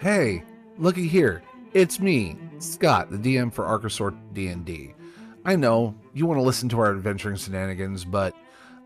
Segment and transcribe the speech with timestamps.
[0.00, 0.44] Hey,
[0.78, 1.42] looky here.
[1.74, 4.94] It's me, Scott, the DM for Archosaur D&D.
[5.44, 8.34] I know you want to listen to our adventuring shenanigans, but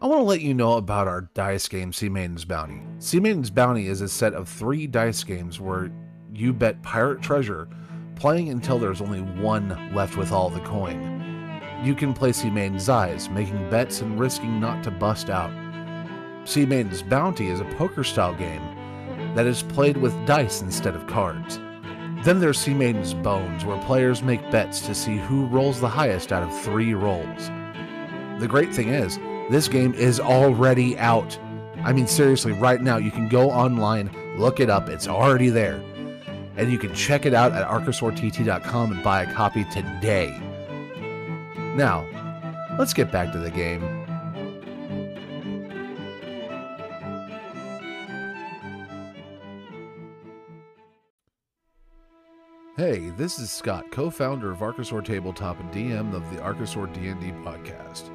[0.02, 2.82] I want to let you know about our dice game, Sea Maiden's Bounty.
[2.98, 5.92] Sea Maiden's Bounty is a set of three dice games where
[6.32, 7.68] you bet pirate treasure,
[8.16, 11.60] playing until there's only one left with all the coin.
[11.84, 15.52] You can play Sea Maiden's Eyes, making bets and risking not to bust out.
[16.44, 18.62] Sea Maiden's Bounty is a poker style game
[19.34, 21.58] that is played with dice instead of cards.
[22.24, 26.32] Then there's Sea Maiden's Bones, where players make bets to see who rolls the highest
[26.32, 27.50] out of three rolls.
[28.38, 29.18] The great thing is,
[29.50, 31.38] this game is already out.
[31.82, 35.82] I mean, seriously, right now, you can go online, look it up, it's already there.
[36.56, 40.30] And you can check it out at archosaurtt.com and buy a copy today.
[41.76, 42.06] Now,
[42.78, 44.03] let's get back to the game.
[52.76, 58.10] Hey, this is Scott, co-founder of Archosaur Tabletop and DM of the Archosaur D&D podcast.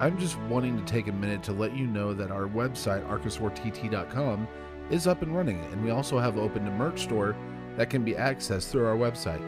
[0.00, 4.48] I'm just wanting to take a minute to let you know that our website archosaurtt.com
[4.88, 7.36] is up and running, and we also have opened a merch store
[7.76, 9.44] that can be accessed through our website.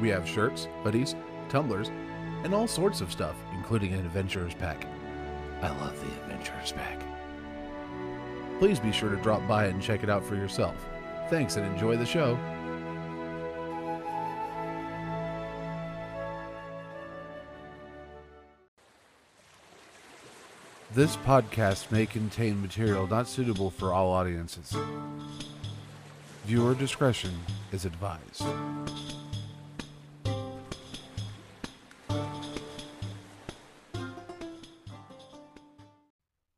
[0.00, 1.14] We have shirts, hoodies,
[1.50, 1.90] tumblers,
[2.42, 4.86] and all sorts of stuff, including an adventurer's pack.
[5.60, 7.02] I love the adventurer's pack.
[8.58, 10.88] Please be sure to drop by and check it out for yourself.
[11.28, 12.38] Thanks and enjoy the show.
[20.94, 24.74] This podcast may contain material not suitable for all audiences.
[26.46, 27.30] Viewer discretion
[27.72, 28.42] is advised.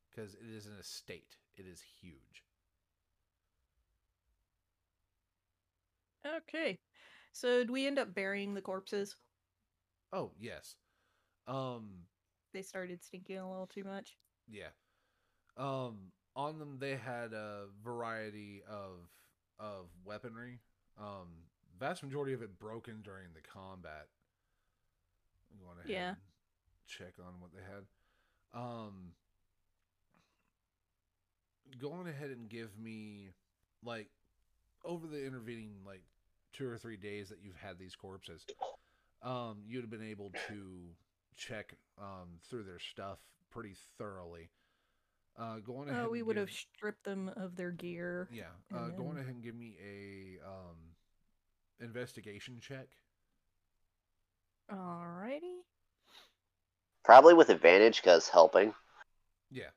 [0.09, 2.45] Because it is an estate, it is huge.
[6.25, 6.79] Okay.
[7.33, 9.17] So do we end up burying the corpses?
[10.13, 10.77] Oh, yes.
[11.49, 12.05] Um,
[12.53, 14.17] They started stinking a little too much.
[14.49, 14.69] Yeah.
[15.57, 19.09] Um, on them they had a variety of
[19.59, 20.59] of weaponry.
[20.99, 21.29] Um,
[21.79, 24.09] vast majority of it broken during the combat.
[25.53, 26.09] I'm going ahead Yeah.
[26.11, 26.17] and
[26.87, 27.85] check on what they had.
[28.53, 29.13] Um,
[31.79, 33.31] go on ahead and give me
[33.85, 34.09] like
[34.85, 36.03] over the intervening like
[36.53, 38.45] two or three days that you've had these corpses.
[39.23, 40.95] Um, you'd have been able to
[41.41, 43.19] check um through their stuff
[43.51, 44.51] pretty thoroughly.
[45.39, 46.05] Uh, go on ahead.
[46.07, 48.29] Oh, we and would have give- stripped them of their gear.
[48.33, 48.45] yeah.
[48.75, 50.77] Uh, and go on ahead and give me a um
[51.81, 52.89] investigation check.
[54.71, 55.63] Alrighty.
[57.05, 58.75] Probably with advantage because helping.
[59.51, 59.71] Yeah.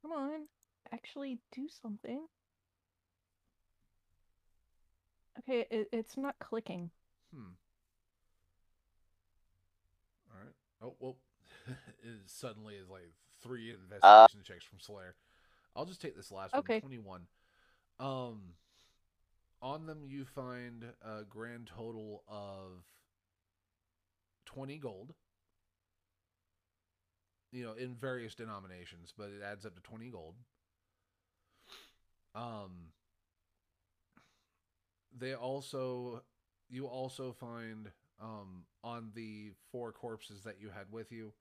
[0.00, 0.46] Come on.
[0.92, 2.26] Actually do something.
[5.38, 6.90] Okay, it, it's not clicking.
[7.34, 7.56] Hmm.
[10.30, 10.54] All right.
[10.82, 11.16] Oh well.
[12.02, 13.12] it suddenly is like
[13.42, 15.14] three investigation checks from Slayer.
[15.76, 16.74] I'll just take this last Okay.
[16.74, 16.80] one.
[16.80, 17.26] Twenty-one.
[18.00, 18.54] Um.
[19.62, 22.84] On them, you find a grand total of
[24.44, 25.14] twenty gold.
[27.52, 30.34] You know, in various denominations, but it adds up to twenty gold.
[32.34, 32.92] Um.
[35.16, 36.22] They also,
[36.72, 37.90] you also find
[38.20, 41.32] um on the four corpses that you had with you,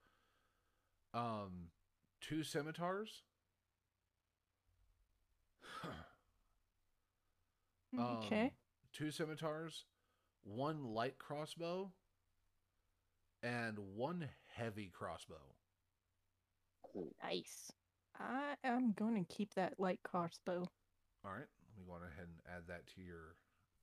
[1.14, 1.70] um,
[2.20, 3.24] two scimitars.
[8.00, 8.44] Okay.
[8.44, 8.52] Um,
[8.94, 9.84] two scimitars,
[10.44, 11.92] one light crossbow,
[13.44, 15.42] and one heavy crossbow.
[17.22, 17.72] Nice.
[18.18, 20.68] I am going to keep that light crossbow.
[21.26, 23.36] All right, let me go on ahead and add that to your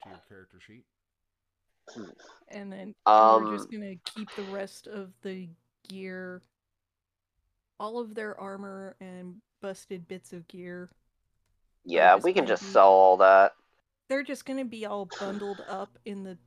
[0.04, 0.84] to your character sheet.
[2.48, 5.48] And then and we're just Um, gonna keep the rest of the
[5.88, 6.42] gear,
[7.78, 10.90] all of their armor and busted bits of gear.
[11.84, 13.54] Yeah, we can just be- sell all that.
[14.08, 16.38] They're just gonna be all bundled up in the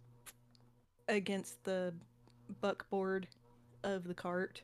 [1.07, 1.93] against the
[2.61, 3.27] buckboard
[3.83, 4.61] of the cart,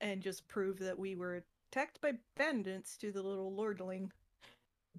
[0.00, 4.10] and just prove that we were attacked by bandits to the little lordling.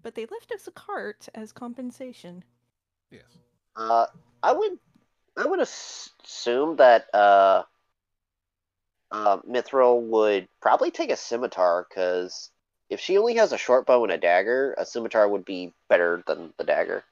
[0.02, 2.44] But they left us a cart as compensation.
[3.12, 3.24] Yes.
[3.76, 4.06] Uh,
[4.44, 4.80] I would,
[5.38, 7.64] I would assume that uh,
[9.12, 12.52] uh, Mithril would probably take a scimitar because
[12.90, 16.24] if she only has a short bow and a dagger, a scimitar would be better
[16.28, 17.04] than the dagger.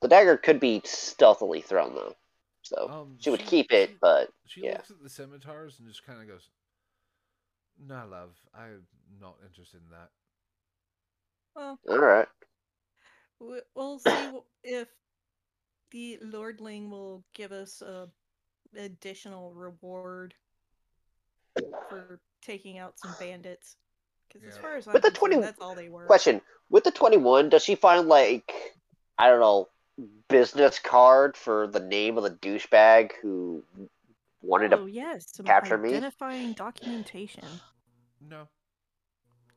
[0.00, 2.14] The dagger could be stealthily thrown though,
[2.62, 3.98] so Um, she would keep it.
[4.00, 4.72] But She yeah.
[4.72, 6.50] looks at the scimitars and just kind of goes,
[7.78, 8.36] No, love.
[8.54, 8.86] I'm
[9.20, 10.10] not interested in that.
[11.56, 12.28] Well, All right.
[13.44, 14.30] We- we'll see
[14.62, 14.88] if
[15.90, 18.08] the lordling will give us a
[18.76, 20.34] additional reward
[21.88, 23.76] for taking out some bandits.
[24.28, 26.06] Because as far as I'm With the 20 that's all they were.
[26.06, 28.52] Question: With the twenty-one, does she find like
[29.18, 29.68] I don't know
[30.28, 33.62] business card for the name of the douchebag who
[34.42, 34.92] wanted Oh to?
[34.92, 35.90] yes, some capture me?
[35.90, 37.60] identifying documentation.
[38.28, 38.48] No.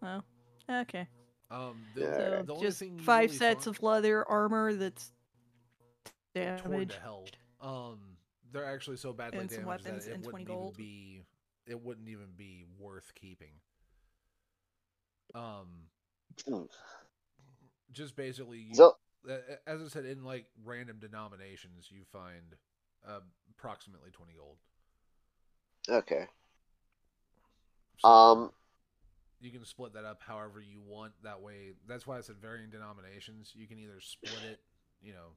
[0.03, 0.21] Oh,
[0.69, 1.07] okay.
[1.49, 2.41] Um, the, Yeah.
[2.43, 5.11] The only just thing five really sets find- of leather armor that's
[6.33, 6.91] torn damaged.
[6.91, 7.25] to hell.
[7.61, 8.17] Um,
[8.51, 10.77] they're actually so badly And damaged that it wouldn't even gold.
[10.77, 11.23] be
[11.65, 13.59] it wouldn't even be worth keeping.
[15.35, 15.89] Um,
[16.45, 16.63] Hmm.
[17.91, 18.95] just basically, you, So
[19.65, 22.55] as I said, in like random denominations, you find
[23.05, 23.19] uh,
[23.51, 24.57] approximately twenty gold.
[25.89, 26.27] okay.
[27.99, 28.53] So Um.
[29.39, 31.13] You can split that up however you want.
[31.23, 33.53] That way, that's why I said varying denominations.
[33.55, 34.59] You can either split it,
[35.01, 35.35] you know,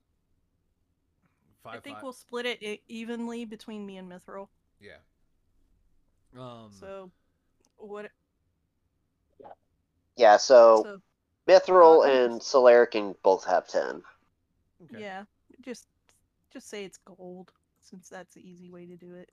[1.62, 1.76] five.
[1.76, 4.49] I think five- we'll split it e- evenly between me and Mithril.
[4.81, 4.97] yeah.
[6.38, 6.70] Um.
[6.73, 7.11] So
[7.76, 8.11] what?
[10.17, 10.37] Yeah.
[10.37, 11.02] So, So
[11.49, 14.02] Mithril uh, and Solaric can both have ten.
[14.85, 15.00] okay.
[15.00, 15.25] yeah,
[15.62, 15.87] just
[16.52, 19.31] just say it's gold since that's the easy way to do it.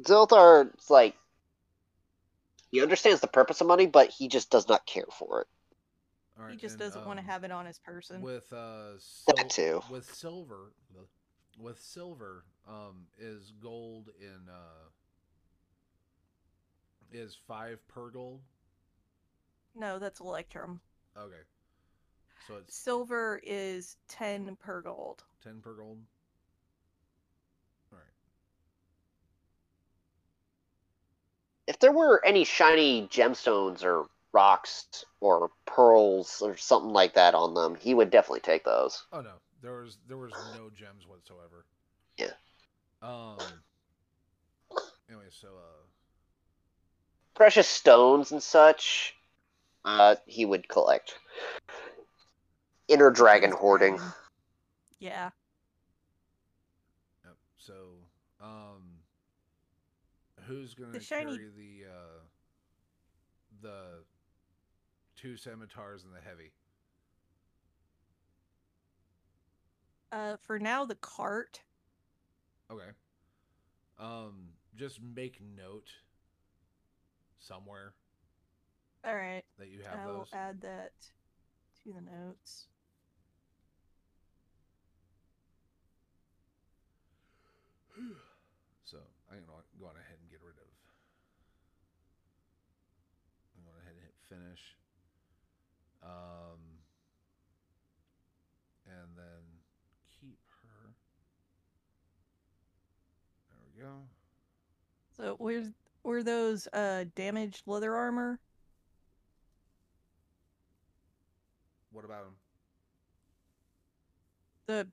[0.00, 1.16] Zilthar's like
[2.70, 5.46] he understands the purpose of money, but he just does not care for it.
[6.38, 8.22] All he just and, doesn't want to um, have it on his person.
[8.22, 8.92] with uh
[9.28, 9.82] That too.
[9.90, 10.72] with silver
[11.58, 14.88] with silver um is gold in uh
[17.12, 18.40] is five per gold
[19.76, 20.80] No, that's electrum.
[21.16, 21.42] okay
[22.48, 25.22] so it's Silver is ten per gold.
[25.42, 25.98] 10 per gold
[27.92, 28.04] all right
[31.66, 37.54] If there were any shiny gemstones or rocks or pearls or something like that on
[37.54, 39.04] them, he would definitely take those.
[39.12, 41.64] oh no there was there was no gems whatsoever
[42.18, 42.32] Yeah.
[43.02, 43.36] um
[45.08, 45.82] anyway so uh
[47.34, 49.14] Precious stones and such,
[49.84, 51.18] uh, he would collect.
[52.86, 54.00] Inner dragon hoarding.
[55.00, 55.30] Yeah.
[57.24, 57.36] Yep.
[57.56, 57.72] So,
[58.40, 58.73] um,
[60.46, 62.20] who's gonna The shiny- carry the uh,
[63.62, 64.04] the
[65.16, 66.52] two scimitars and the heavy?
[70.12, 71.62] Uh, for now, the cart.
[72.70, 72.90] Okay.
[73.98, 75.90] Um, just make note
[77.38, 77.94] somewhere
[79.04, 79.42] All right.
[79.58, 80.30] that you have I will those.
[80.32, 80.92] add that
[81.82, 82.66] to the notes.
[88.84, 88.98] So
[89.32, 90.68] I'm gonna go on ahead and get rid of.
[93.56, 94.76] I'm going ahead and hit finish.
[96.02, 96.60] Um,
[98.86, 99.42] and then
[100.20, 100.94] keep her.
[103.48, 104.02] There we go.
[105.16, 105.68] So where's
[106.02, 108.38] were those uh damaged leather armor?
[111.92, 112.34] What about him?
[114.66, 114.88] The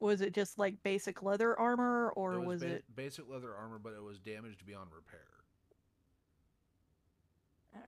[0.00, 3.94] was it just like basic leather armor or was, ba- it basic leather armor, but
[3.94, 5.37] it was damaged beyond repair.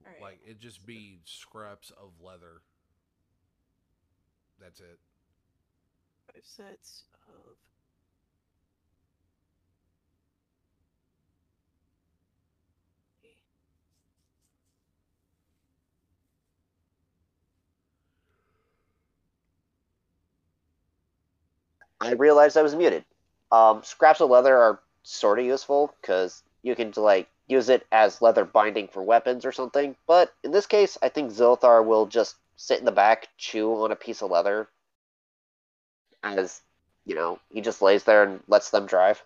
[0.05, 0.21] Alright.
[0.21, 2.61] Like it just be scraps of leather.
[4.59, 4.99] That's it.
[6.33, 7.55] five sets of
[21.99, 23.05] I realized I was muted.
[23.51, 28.21] Um, scraps of leather are sort of useful because you can like use it as
[28.21, 29.95] leather binding for weapons or something.
[30.07, 33.91] But in this case, I think Zilthar will just sit in the back, chew on
[33.91, 34.69] a piece of leather,
[36.23, 36.61] as
[37.05, 39.23] you know, he just lays there and lets them drive.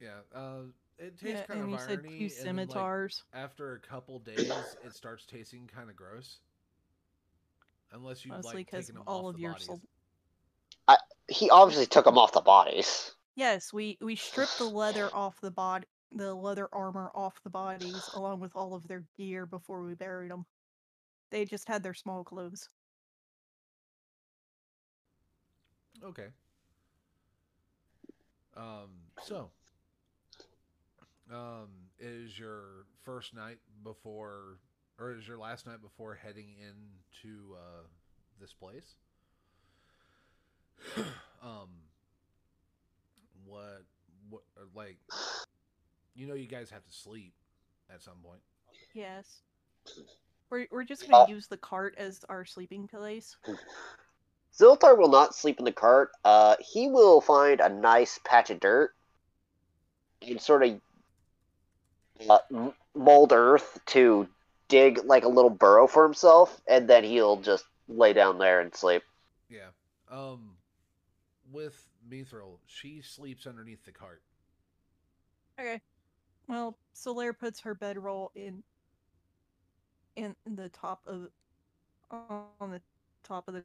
[0.00, 0.20] Yeah.
[0.34, 0.62] Uh,
[0.98, 1.88] it tastes yeah, kind and of you irony.
[1.88, 3.22] said two and like, scimitars.
[3.32, 6.38] after a couple days, it starts tasting kind of gross.
[7.92, 9.66] Unless you Mostly like because taking them all off of the your bodies.
[9.66, 9.80] sol-
[11.28, 13.12] He obviously took them off the bodies.
[13.34, 18.10] Yes, we we stripped the leather off the bod the leather armor off the bodies
[18.14, 20.44] along with all of their gear before we buried them.
[21.30, 22.68] They just had their small clothes.
[26.04, 26.28] Okay.
[28.56, 28.90] Um.
[29.22, 29.50] So.
[31.32, 31.68] Um.
[31.98, 34.58] Is your first night before,
[34.98, 37.82] or is your last night before heading into uh,
[38.40, 38.94] this place?
[41.42, 41.68] um.
[43.44, 43.84] What
[44.30, 44.96] what, uh, like,
[46.14, 47.34] you know, you guys have to sleep
[47.92, 48.40] at some point.
[48.94, 49.42] Yes.
[50.50, 53.36] We're we're just gonna Uh, use the cart as our sleeping place.
[54.58, 56.10] Zilthar will not sleep in the cart.
[56.24, 58.92] Uh, he will find a nice patch of dirt
[60.22, 60.80] and sort of
[62.28, 62.38] uh,
[62.94, 64.28] mold earth to
[64.68, 68.74] dig like a little burrow for himself, and then he'll just lay down there and
[68.74, 69.02] sleep.
[69.48, 69.70] Yeah.
[70.10, 70.56] Um,
[71.50, 74.22] with Mithril, she sleeps underneath the cart.
[75.58, 75.80] Okay.
[76.50, 78.64] Well, Solaire puts her bedroll in
[80.16, 81.28] in the top of
[82.10, 82.82] on the
[83.22, 83.64] top of the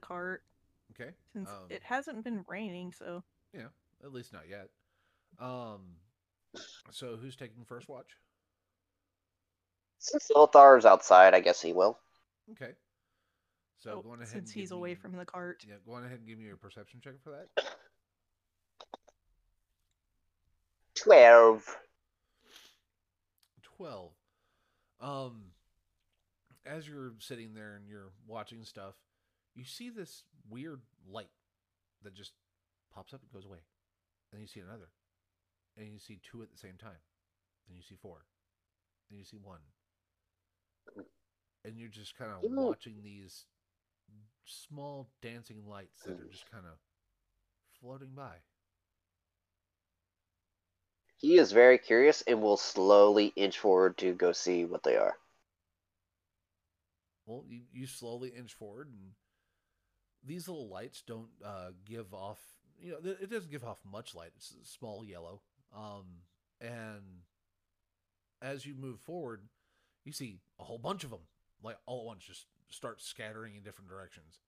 [0.00, 0.42] cart
[0.90, 1.12] Okay.
[1.32, 3.22] since Um, it hasn't been raining, so
[3.52, 3.68] Yeah,
[4.02, 4.68] at least not yet.
[5.38, 5.94] Um,
[6.90, 8.18] so who's taking first watch?
[9.98, 12.00] Since Zilthar's outside, I guess he will.
[12.50, 12.72] Okay.
[13.78, 14.28] So oh, go ahead.
[14.28, 15.64] since and give he's away me- from the cart.
[15.68, 17.64] Yeah, go on ahead and give me your perception check for that.
[20.96, 21.64] Twelve.
[23.76, 24.12] 12
[25.00, 25.42] um
[26.66, 28.94] as you're sitting there and you're watching stuff
[29.54, 31.30] you see this weird light
[32.02, 32.32] that just
[32.92, 33.58] pops up and goes away.
[34.32, 34.88] Then you see another.
[35.76, 37.02] And you see two at the same time.
[37.66, 38.24] Then you see four.
[39.10, 39.60] Then you see one.
[41.64, 43.46] And you're just kind of watching these
[44.44, 46.78] small dancing lights that are just kind of
[47.80, 48.34] floating by
[51.24, 55.16] He is very curious and will slowly inch forward to go see what they are.
[57.24, 59.12] Well, you, you slowly inch forward, and
[60.22, 62.40] these little lights don't uh, give off.
[62.78, 64.32] You know, it doesn't give off much light.
[64.36, 65.40] It's small yellow.
[65.74, 66.04] Um,
[66.60, 67.22] and
[68.42, 69.40] as you move forward,
[70.04, 71.26] you see a whole bunch of them,
[71.62, 74.40] like all at once, just start scattering in different directions.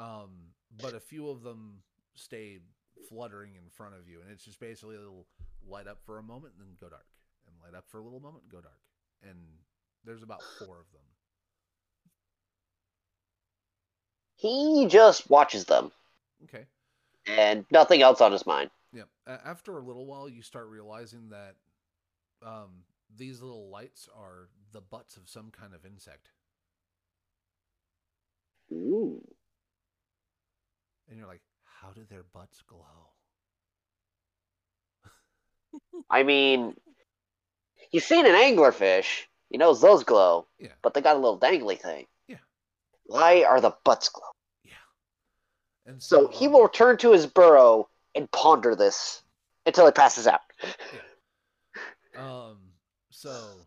[0.00, 0.50] Um,
[0.82, 1.84] but a few of them
[2.16, 2.58] stay
[3.08, 5.26] fluttering in front of you, and it's just basically a little
[5.66, 7.06] light up for a moment and then go dark,
[7.46, 8.80] and light up for a little moment and go dark.
[9.22, 9.38] And
[10.04, 11.02] there's about four of them.
[14.36, 15.92] He just watches them
[16.44, 16.66] Okay.
[17.26, 18.70] and nothing else on his mind.
[18.92, 19.04] Yeah.
[19.26, 21.56] After a little while, you start realizing that
[22.44, 22.84] um,
[23.14, 26.30] these little lights are the butts of some kind of insect,
[28.72, 29.22] Ooh.
[31.08, 31.42] and you're like,
[31.82, 33.10] "How do their butts glow?"
[36.08, 36.76] I mean,
[37.90, 39.26] you've seen an anglerfish.
[39.50, 40.72] You know those glow, Yeah.
[40.80, 42.06] but they got a little dangly thing.
[42.28, 42.38] Yeah.
[43.04, 44.30] Why are the butts glow?
[44.64, 44.72] Yeah.
[45.84, 49.22] And So he um, will return to his burrow and ponder this
[49.66, 50.40] until he passes out.
[52.16, 52.58] Um.
[53.10, 53.66] So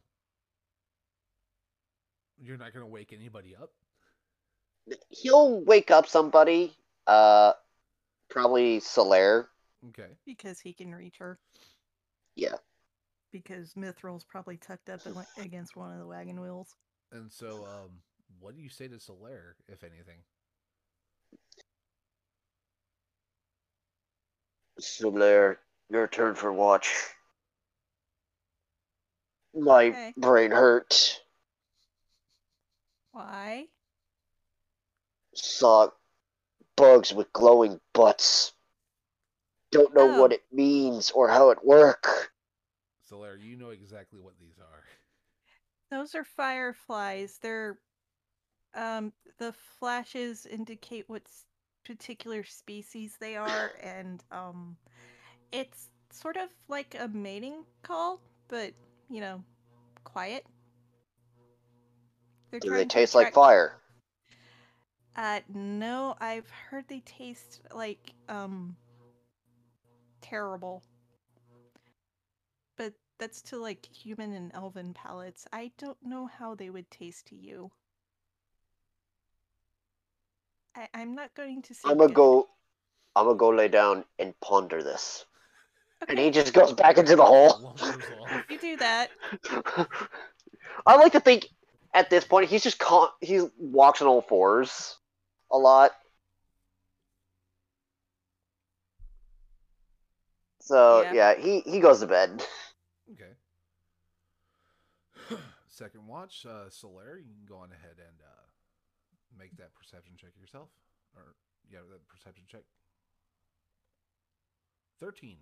[2.41, 3.71] you're not gonna wake anybody up.
[5.09, 6.75] He'll wake up somebody,
[7.07, 7.53] uh,
[8.29, 9.47] probably Solaire.
[9.89, 10.17] Okay.
[10.25, 11.39] Because he can reach her.
[12.35, 12.55] Yeah.
[13.31, 15.01] Because Mithril's probably tucked up
[15.37, 16.75] against one of the wagon wheels.
[17.11, 17.99] And so, um,
[18.39, 20.19] what do you say to Solaire, if anything?
[24.79, 25.57] Solaire,
[25.89, 26.93] your turn for watch.
[29.53, 30.13] My Okay.
[30.17, 31.19] brain hurts.
[33.11, 33.67] Why?
[35.33, 35.89] Saw
[36.77, 38.53] bugs with glowing butts.
[39.71, 40.35] Don't know what Oh.
[40.35, 42.31] it means or how it work.
[43.09, 44.83] Solaire, you know exactly what these are.
[45.91, 47.37] Those are fireflies.
[47.39, 47.77] They're
[48.73, 51.23] um the flashes indicate what
[51.85, 54.75] particular species they are and um
[55.51, 58.73] it's sort of like a mating call, but
[59.09, 59.43] you know,
[60.03, 60.45] quiet.
[62.51, 63.75] They're Do they trying to taste like attract- fire?
[65.15, 68.75] Uh no, I've heard they taste like um
[70.21, 70.83] terrible.
[72.77, 75.47] But that's to like human and elven palates.
[75.53, 77.71] I don't know how they would taste to you.
[80.75, 82.49] I, I'm not going to say I'm gonna go.
[83.15, 85.25] I'm gonna go lay down and ponder this.
[86.09, 87.77] And he just goes back into the hole.
[88.49, 89.11] You do that.
[90.85, 91.47] I like to think
[91.93, 94.97] at this point he's just con- he walks on all fours
[95.51, 95.91] a lot.
[100.59, 101.13] So Yeah.
[101.13, 102.43] yeah, he he goes to bed.
[103.11, 103.35] Okay.
[105.67, 108.47] Second watch, uh, Solaire, you can go on ahead and uh,
[109.37, 110.69] make that perception check yourself.
[111.15, 111.35] Or,
[111.69, 112.63] yeah, that perception check.
[114.99, 115.37] 13.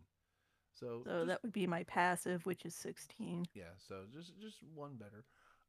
[0.74, 3.45] So, So just- that would be my passive, which is 16.
[3.53, 5.24] yeah, so just just one better.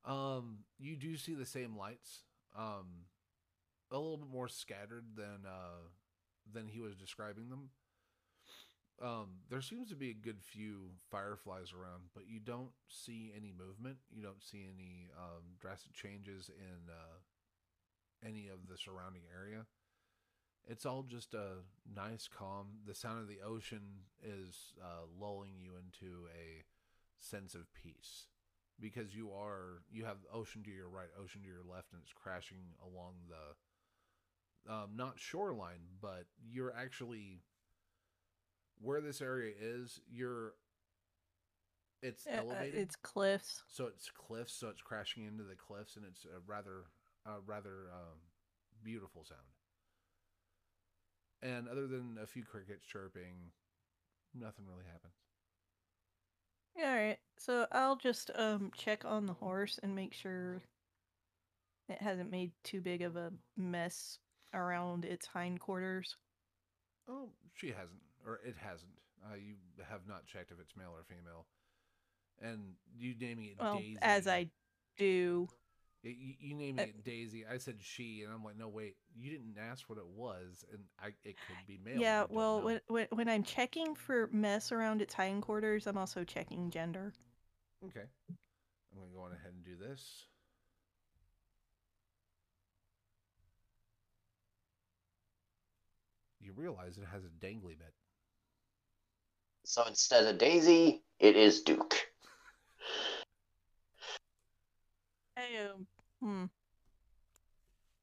[0.05, 2.25] Um, you do see the same lights,
[2.57, 3.07] um,
[3.91, 5.89] a little bit more scattered than uh,
[6.53, 7.71] than he was describing them.
[9.03, 13.53] um, there seems to be a good few fireflies around, but you don't see any
[13.57, 13.99] movement.
[14.11, 17.19] You don't see any um, drastic changes in uh,
[18.27, 19.67] any of the surrounding area.
[20.67, 21.65] It's all just a
[21.95, 22.79] nice, calm.
[22.87, 26.65] The sound of the ocean is uh, lulling you into a
[27.21, 28.29] sense of peace
[28.81, 32.13] because you are you have ocean to your right, ocean to your left, and it's
[32.13, 33.57] crashing along the
[34.69, 37.43] um, not shoreline, but you're actually
[38.81, 40.01] where this area is.
[40.11, 40.55] You're
[42.03, 43.63] it's Uh, elevated, it's cliffs.
[43.67, 46.85] so it's cliffs, so it's crashing into the cliffs, and it's a rather
[47.27, 48.19] a rather um,
[48.83, 49.41] beautiful sound.
[51.43, 53.53] And other than a few crickets chirping,
[54.35, 55.15] nothing really happens.
[56.77, 57.19] All right.
[57.37, 60.63] So I'll just um check on the horse and make sure
[61.89, 64.19] it hasn't made too big of a mess
[64.55, 66.17] around its hindquarters.
[67.09, 68.93] Oh, she hasn't, or it hasn't.
[69.25, 69.55] Uh, you
[69.89, 71.47] have not checked if it's male or female.
[72.43, 73.99] And you naming it Well, Daisy.
[74.03, 74.49] as I
[74.97, 75.49] do.
[76.03, 77.47] You, you naming Uh, it Daisy.
[77.47, 78.97] I said she, and I'm like, no, wait.
[79.17, 81.99] You didn't ask what it was, and I it could be male.
[82.01, 82.65] yeah, well, know.
[82.65, 87.13] when, when when I'm checking for mess around its hindquarters, I'm also checking gender.
[87.87, 88.05] Okay.
[88.29, 90.27] I'm going to go on ahead and do this.
[96.45, 97.95] You realize it has a dangly bit.
[99.65, 101.95] So instead of Daisy, it is Duke.
[105.37, 105.87] I um,
[106.21, 106.45] hmm.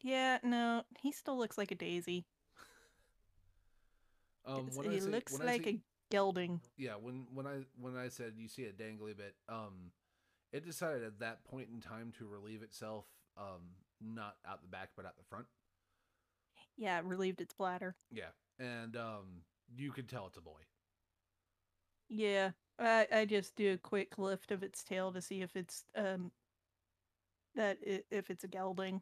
[0.01, 2.25] Yeah, no, he still looks like a daisy.
[4.45, 6.61] Um, It's- when I he say- looks when I like say- a gelding.
[6.77, 6.95] yeah.
[6.95, 9.91] When when I when I said you see a dangly bit, um,
[10.51, 13.05] it decided at that point in time to relieve itself,
[13.37, 15.45] um, not out the back but out the front.
[16.77, 17.95] Yeah, it relieved its bladder.
[18.11, 19.43] Yeah, and um,
[19.75, 20.61] you could tell it's a boy.
[22.09, 25.85] Yeah, I I just do a quick lift of its tail to see if it's
[25.95, 26.31] um
[27.55, 29.01] that i- if it's a gelding.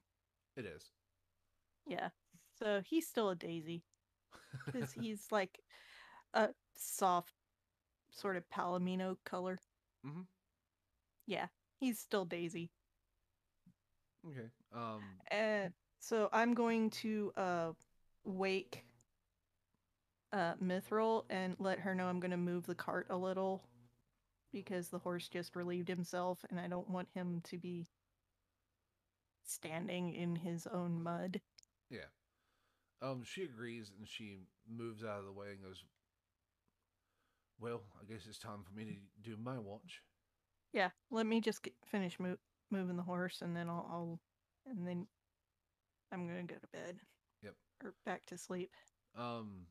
[0.55, 0.91] It is.
[1.85, 2.09] Yeah,
[2.53, 3.83] so he's still a daisy
[4.65, 5.59] because he's like
[6.33, 7.33] a soft
[8.11, 9.57] sort of palomino color.
[10.05, 10.21] Mm-hmm.
[11.25, 11.47] Yeah,
[11.79, 12.69] he's still daisy.
[14.25, 14.49] Okay.
[14.73, 15.01] Um,
[15.31, 17.71] And so I'm going to uh
[18.25, 18.83] wake
[20.31, 23.63] uh Mithril and let her know I'm going to move the cart a little
[24.51, 27.87] because the horse just relieved himself and I don't want him to be
[29.43, 31.41] standing in his own mud.
[31.89, 32.05] Yeah.
[33.01, 35.83] Um, she agrees and she moves out of the way and goes,
[37.59, 40.01] Well, I guess it's time for me to do my watch.
[40.73, 42.37] Yeah, let me just get, finish mo-
[42.71, 44.19] moving the horse and then I'll, I'll
[44.65, 45.07] and then
[46.11, 46.97] I'm going to go to bed.
[47.43, 47.53] Yep.
[47.83, 48.71] Or back to sleep.
[49.17, 49.65] Um,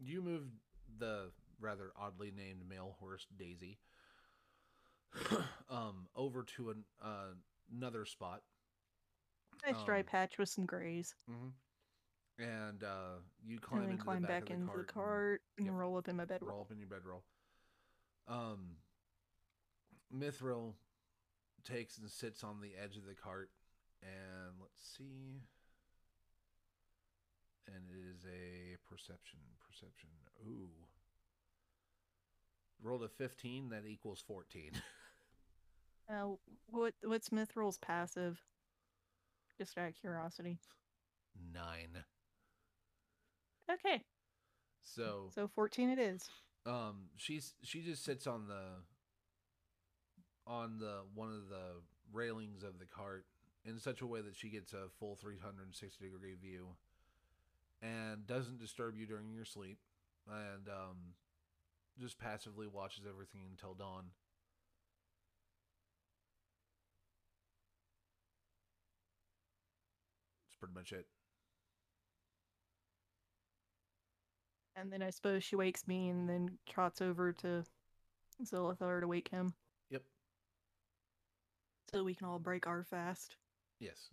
[0.00, 0.52] you moved
[0.98, 3.78] the rather oddly named male horse, Daisy,
[5.70, 7.34] um, over to an, uh,
[7.76, 8.42] another spot.
[9.66, 11.14] Nice dry Um, patch with some grays.
[11.30, 11.48] Mm-hmm.
[12.40, 15.66] And uh, you climb And then climb the back, back the into the cart and
[15.66, 16.52] and yep, roll up in my bedroll.
[16.52, 17.24] roll up in your bedroll.
[18.28, 18.76] Um,
[20.16, 20.74] Mithril
[21.64, 23.50] takes and sits on the edge of the cart,
[24.02, 25.42] and let's see.
[27.66, 29.38] And it is a perception.
[29.66, 30.08] Perception.
[30.46, 30.70] Ooh.
[32.82, 34.72] Rolled a 15, that equals 14.
[36.10, 36.36] Uh,
[36.70, 38.40] what what's Mithril's passive?
[39.58, 40.56] Just out of curiosity.
[41.52, 42.02] Nine.
[43.70, 44.02] Okay,
[44.82, 46.30] So, so fourteen it is.
[46.64, 48.62] um, she's she just sits on the
[50.50, 53.26] on the one of the railings of the cart
[53.68, 56.68] in such a way that she gets a full 360 degree view
[57.82, 59.78] and doesn't disturb you during your sleep
[60.28, 60.96] and um,
[62.00, 64.04] just passively watches everything until dawn.
[70.46, 71.06] That's pretty much it.
[74.76, 77.64] And then I suppose she wakes me and then trots over to
[78.44, 79.54] Zilthar to wake him,
[79.90, 80.02] Yep.
[81.92, 83.36] so we can all break our fast.
[83.80, 84.08] Yes.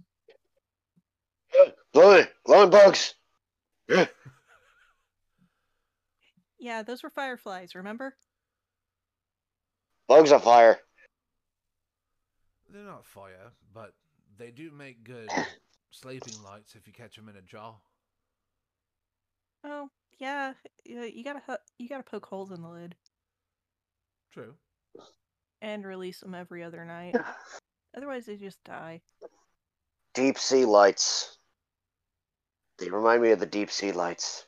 [1.94, 3.16] Glowing, glowing bugs.
[3.88, 4.06] Yeah.
[6.60, 7.76] Yeah, those were fireflies.
[7.76, 8.16] Remember?
[10.08, 10.80] Bugs on fire.
[12.70, 13.94] They're not fire, but
[14.38, 15.30] they do make good
[15.92, 17.76] sleeping lights if you catch them in a jar.
[19.64, 20.54] Oh, yeah.
[20.84, 22.96] You you gotta you gotta poke holes in the lid
[24.32, 24.54] True.
[25.62, 27.16] and release them every other night.
[27.98, 29.02] Otherwise, they just die.
[30.16, 31.38] Deep sea lights.
[32.80, 34.46] They remind me of the deep sea lights.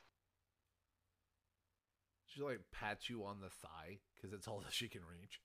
[2.25, 5.41] She like pats you on the thigh because it's all that she can reach.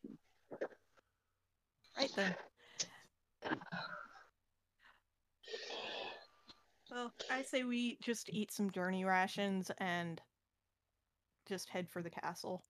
[1.98, 2.34] Right then.
[6.90, 10.20] Well, I say we just eat some journey rations and
[11.48, 12.62] just head for the castle.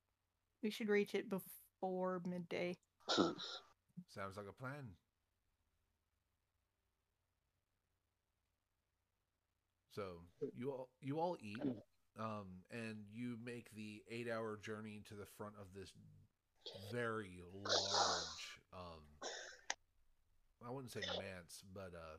[0.63, 2.77] We should reach it before midday.
[3.09, 3.31] Hmm.
[4.09, 4.87] Sounds like a plan.
[9.95, 10.21] So
[10.57, 11.61] you all you all eat,
[12.19, 15.91] um, and you make the eight-hour journey to the front of this
[16.91, 18.59] very large.
[18.73, 19.29] Um,
[20.65, 22.17] I wouldn't say manse, but uh,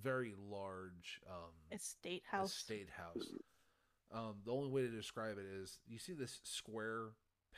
[0.00, 2.52] very large um, Estate house.
[2.52, 3.26] estate house.
[4.12, 7.08] Um, the only way to describe it is you see this square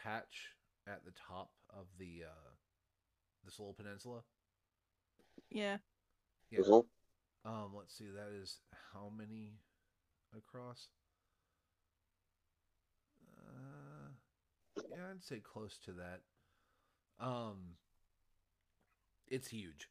[0.02, 0.50] patch
[0.86, 2.50] at the top of the uh,
[3.44, 4.20] this little peninsula.
[5.50, 5.78] Yeah.
[6.50, 6.60] Yeah.
[6.60, 6.84] Mhm.
[7.44, 8.58] Um, let's see, that is
[8.92, 9.58] how many
[10.36, 10.88] across?
[13.36, 14.08] Uh,
[14.90, 16.20] yeah, I'd say close to that.
[17.20, 17.76] Um,
[19.28, 19.88] it's huge.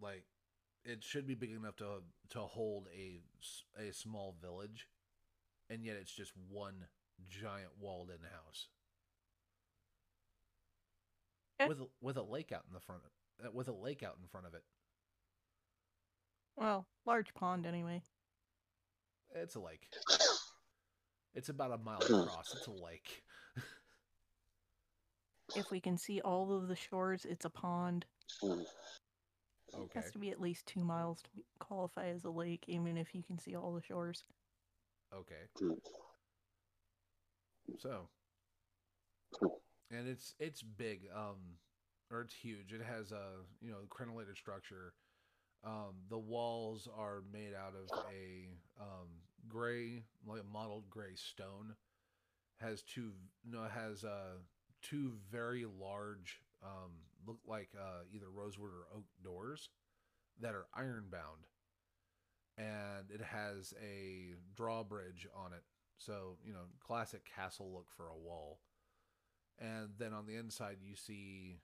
[0.00, 0.24] Like,
[0.84, 3.20] it should be big enough to to hold a
[3.78, 4.88] a small village,
[5.68, 6.86] and yet it's just one
[7.28, 8.68] giant walled-in house
[11.68, 13.02] with a, with a lake out in the front,
[13.44, 14.62] uh, with a lake out in front of it.
[16.60, 18.02] Well, large pond anyway.
[19.34, 19.88] It's a lake.
[21.32, 22.52] It's about a mile across.
[22.56, 23.22] It's a lake.
[25.54, 28.04] If we can see all of the shores, it's a pond.
[28.42, 28.64] Mm.
[29.74, 33.14] It has to be at least two miles to qualify as a lake, even if
[33.14, 34.24] you can see all the shores.
[35.14, 35.70] Okay.
[37.78, 38.08] So,
[39.90, 41.58] and it's it's big, um,
[42.10, 42.72] or it's huge.
[42.72, 43.22] It has a
[43.60, 44.94] you know crenellated structure.
[45.64, 48.48] Um, the walls are made out of a
[48.80, 49.08] um,
[49.48, 51.74] gray, like mottled gray stone.
[52.60, 54.36] Has two no has uh
[54.82, 56.90] two very large um
[57.26, 59.70] look like uh either rosewood or oak doors
[60.40, 61.46] that are iron bound
[62.60, 65.62] and it has a drawbridge on it.
[65.98, 68.58] So, you know, classic castle look for a wall.
[69.58, 71.60] And then on the inside, you see,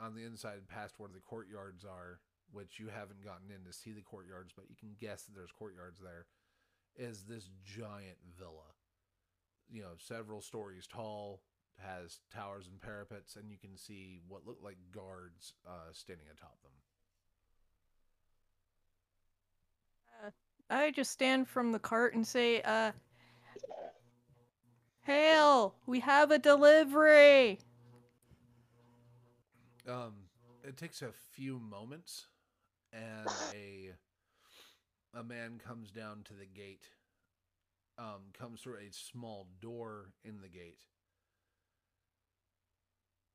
[0.00, 2.20] on the inside, past where the courtyards are,
[2.52, 5.52] which you haven't gotten in to see the courtyards, but you can guess that there's
[5.52, 6.26] courtyards there,
[6.96, 8.74] is this giant villa.
[9.70, 11.42] You know, several stories tall,
[11.78, 16.56] has towers and parapets, and you can see what look like guards uh, standing atop
[16.62, 16.72] them.
[20.68, 22.90] I just stand from the cart and say, uh,
[25.02, 25.76] Hail!
[25.86, 27.60] We have a delivery!
[29.88, 30.14] Um,
[30.64, 32.26] it takes a few moments,
[32.96, 33.90] and a
[35.18, 36.88] a man comes down to the gate.
[37.98, 40.80] Um, comes through a small door in the gate,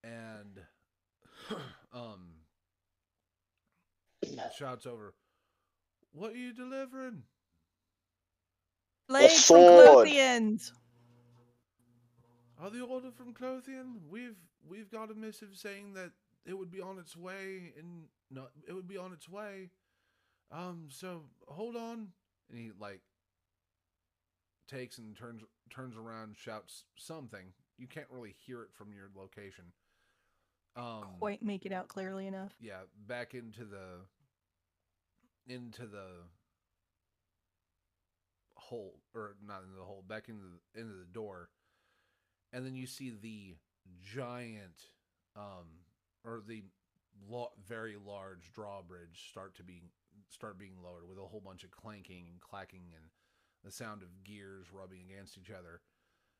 [0.03, 0.59] and
[1.93, 2.27] um,
[4.55, 5.15] shouts over,
[6.11, 7.23] "What are you delivering?"
[9.07, 10.07] Blades from sword.
[10.07, 10.71] Clothians!
[12.61, 14.01] Are the order from Clothian?
[14.07, 14.37] We've
[14.69, 16.11] we've got a missive saying that
[16.45, 19.69] it would be on its way and no it would be on its way.
[20.51, 22.09] Um so hold on.
[22.49, 23.01] And he like
[24.67, 27.53] takes and turns turns around, shouts something.
[27.77, 29.65] You can't really hear it from your location.
[30.75, 32.53] Um Quite make it out clearly enough.
[32.59, 34.05] yeah, back into the
[35.47, 36.07] into the
[38.55, 41.49] hole or not into the hole, back into the, into the door.
[42.53, 43.55] And then you see the
[44.13, 44.87] giant
[45.35, 45.81] um
[46.23, 46.63] or the
[47.29, 49.81] lo- very large drawbridge start to be
[50.29, 53.05] start being lowered with a whole bunch of clanking and clacking and
[53.63, 55.81] the sound of gears rubbing against each other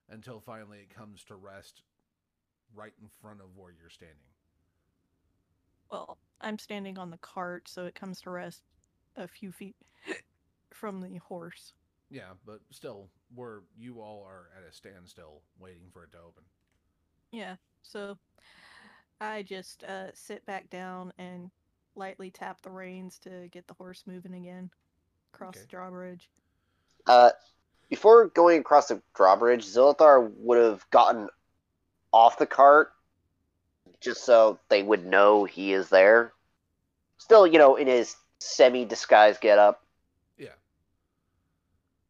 [0.09, 1.83] until finally it comes to rest
[2.73, 4.17] right in front of where you're standing.
[5.91, 8.63] Well, I'm standing on the cart, so it comes to rest
[9.17, 9.75] a few feet
[10.71, 11.73] from the horse.
[12.09, 16.43] Yeah, but still, where you all are at a standstill waiting for it to open.
[17.31, 18.17] Yeah, so
[19.21, 21.51] I just uh, sit back down and
[21.95, 24.71] lightly tap the reins to get the horse moving again
[25.33, 25.61] across Okay.
[25.61, 26.29] the drawbridge.
[27.05, 27.31] Uh,
[27.89, 31.29] before going across the drawbridge, Zilthar would have gotten
[32.11, 32.93] off the cart
[33.99, 36.33] just so they would know he is there.
[37.17, 39.83] Still, you know, in his semi disguised getup.
[40.37, 40.55] Yeah.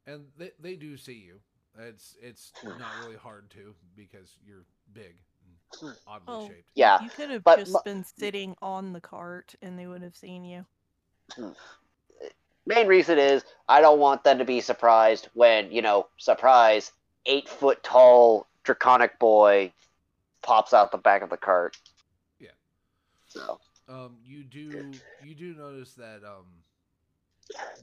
[0.07, 1.41] And they they do see you.
[1.77, 5.30] It's it's not really hard to because you're big and
[6.07, 6.47] oddly Oh.
[6.47, 6.69] shaped.
[6.75, 7.01] Yeah.
[7.01, 10.15] You could have but just mu- been sitting on the cart and they would have
[10.15, 10.65] seen you.
[12.65, 16.91] Main reason is I don't want them to be surprised when, you know, surprise,
[17.25, 19.71] eight foot tall draconic boy
[20.41, 21.77] pops out the back of the cart.
[22.39, 22.49] Yeah.
[23.27, 24.91] So Um, you do
[25.23, 26.45] you do notice that um,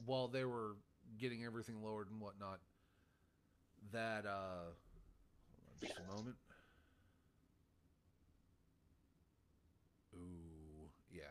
[0.05, 0.75] while they were
[1.17, 2.59] getting everything lowered and whatnot,
[3.91, 4.71] that uh,
[5.81, 6.35] just a moment.
[10.15, 11.23] Ooh, yeah.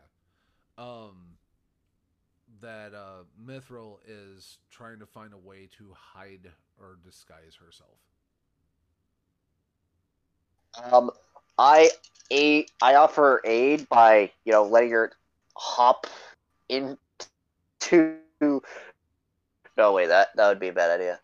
[0.79, 1.37] Um,
[2.61, 7.99] that uh, Mithril is trying to find a way to hide or disguise herself.
[10.83, 11.11] um,
[11.57, 11.89] I
[12.31, 15.11] a I offer aid by you know letting her
[15.57, 16.07] hop
[16.69, 17.27] into.
[19.77, 21.19] No way, that that would be a bad idea.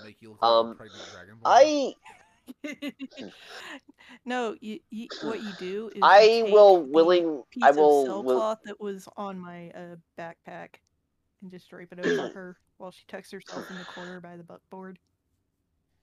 [0.00, 1.38] Make you look like a Um, pregnant dragon?
[1.44, 1.94] I
[4.24, 7.70] no, you, you, what you do is you I take will the willing piece I
[7.70, 10.76] of will, will cloth that was on my uh, backpack
[11.42, 14.44] and just drape it over her while she tucks herself in the corner by the
[14.44, 14.98] buckboard.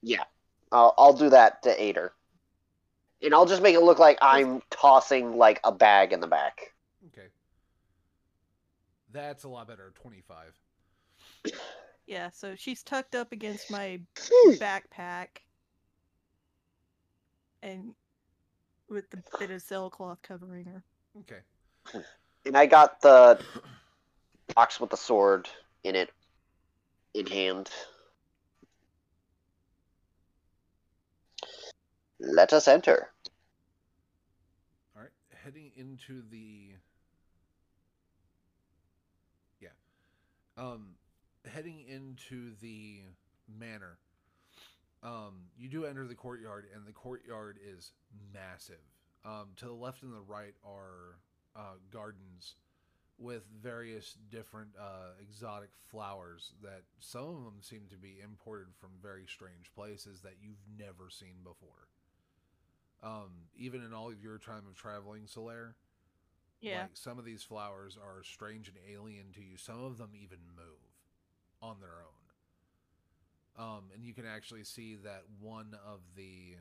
[0.01, 0.23] yeah
[0.71, 2.13] I'll I'll do that to aid her,
[3.21, 6.73] and I'll just make it look like I'm tossing like a bag in the back.
[7.07, 7.27] Okay.
[9.11, 9.91] That's a lot better.
[9.95, 10.59] 25.
[12.07, 13.99] Yeah, so she's tucked up against my
[14.59, 15.27] backpack
[17.63, 17.95] and
[18.89, 20.83] with the bit of sailcloth covering her.
[21.19, 22.03] Okay.
[22.45, 23.39] And I got the
[24.53, 25.49] box with the sword
[25.83, 26.11] in it
[27.13, 27.69] in hand.
[32.19, 33.09] Let us enter.
[34.95, 35.11] All right.
[35.43, 36.75] Heading into the.
[39.59, 39.69] Yeah.
[40.57, 40.95] Um,
[41.51, 43.01] heading into the
[43.59, 43.97] manor.
[45.05, 47.91] Um, you do enter the courtyard, and the courtyard is
[48.33, 48.81] massive.
[49.23, 51.19] Um, to the left and the right are
[51.55, 52.55] uh, gardens
[53.17, 58.89] with various different uh, exotic flowers that some of them seem to be imported from
[59.01, 61.87] very strange places that you've never seen before.
[63.03, 65.75] Um, even in all of your time of traveling, Solaire,
[66.61, 66.81] Yeah.
[66.83, 69.55] like some of these flowers are strange and alien to you.
[69.57, 70.81] Some of them even move
[71.61, 72.14] on their own.
[73.57, 76.55] Um, and you can actually see that one of the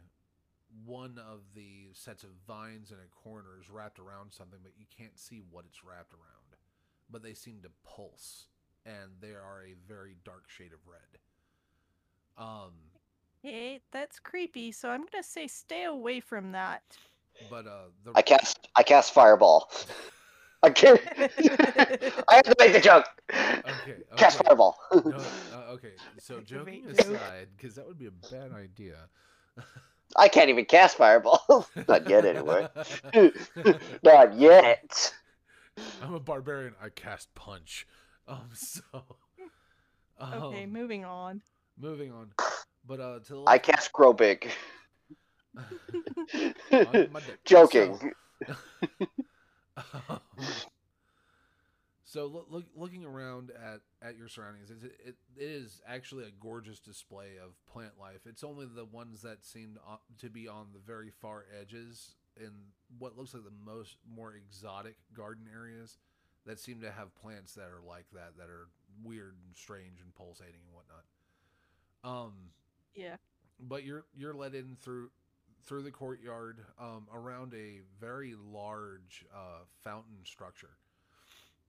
[0.84, 4.86] one of the sets of vines in a corner is wrapped around something, but you
[4.96, 6.56] can't see what it's wrapped around.
[7.10, 8.46] But they seem to pulse,
[8.86, 11.18] and they are a very dark shade of red.
[12.36, 12.72] Um,
[13.42, 16.82] Hey, that's creepy, so I'm gonna say stay away from that.
[17.50, 19.70] but uh, the I cast I cast fireball.
[20.64, 21.00] I can't.
[22.28, 23.04] I have to make the joke.
[23.30, 24.78] okay, Cast fireball.
[24.94, 25.16] No,
[25.52, 27.00] uh, okay, so joking joke.
[27.00, 28.96] aside, because that would be a bad idea.
[30.16, 31.68] I can't even cast fireball.
[31.86, 32.68] Not yet, anyway.
[34.02, 35.12] Not yet.
[36.02, 36.74] I'm a barbarian.
[36.82, 37.86] I cast punch.
[38.26, 38.82] Um, so.
[40.22, 41.42] Okay, um, moving on.
[41.78, 42.30] moving on.
[42.86, 44.50] But uh, to the I cast grow big.
[45.56, 45.64] on
[47.12, 47.44] my dick.
[47.44, 48.12] Joking.
[48.46, 48.54] So,
[52.04, 56.30] so look, look, looking around at, at your surroundings, it, it, it is actually a
[56.40, 58.20] gorgeous display of plant life.
[58.26, 59.78] It's only the ones that seem
[60.18, 62.50] to be on the very far edges in
[62.98, 65.98] what looks like the most more exotic garden areas
[66.46, 68.68] that seem to have plants that are like that, that are
[69.02, 71.04] weird and strange and pulsating and whatnot.
[72.04, 72.32] Um,
[72.94, 73.16] Yeah.
[73.60, 75.10] but you're you're let in through
[75.66, 80.76] through the courtyard um, around a very large uh, fountain structure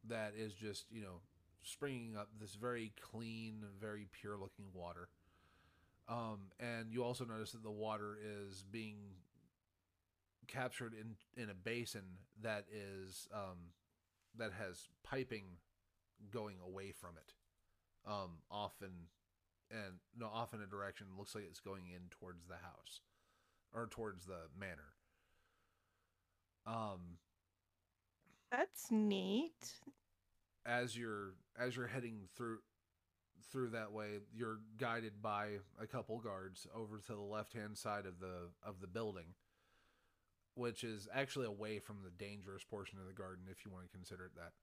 [0.07, 1.21] that is just you know
[1.63, 5.09] springing up this very clean very pure looking water.
[6.07, 8.97] Um, and you also notice that the water is being
[10.47, 12.03] captured in in a basin
[12.43, 13.71] that is um,
[14.37, 15.45] that has piping
[16.31, 17.33] going away from it
[18.09, 18.91] um, often
[19.71, 21.07] and no off in a direction.
[21.17, 23.01] Looks like it's going in towards the house
[23.75, 24.93] or towards the manor.
[26.65, 27.19] Um
[28.51, 29.73] That's neat.
[30.65, 32.59] as you're as you're heading through
[33.51, 38.05] through that way you're guided by a couple guards over to the left hand side
[38.07, 39.35] of the of the building
[40.55, 43.89] which is actually away from the dangerous portion of the garden if you want to
[43.91, 44.53] consider it that.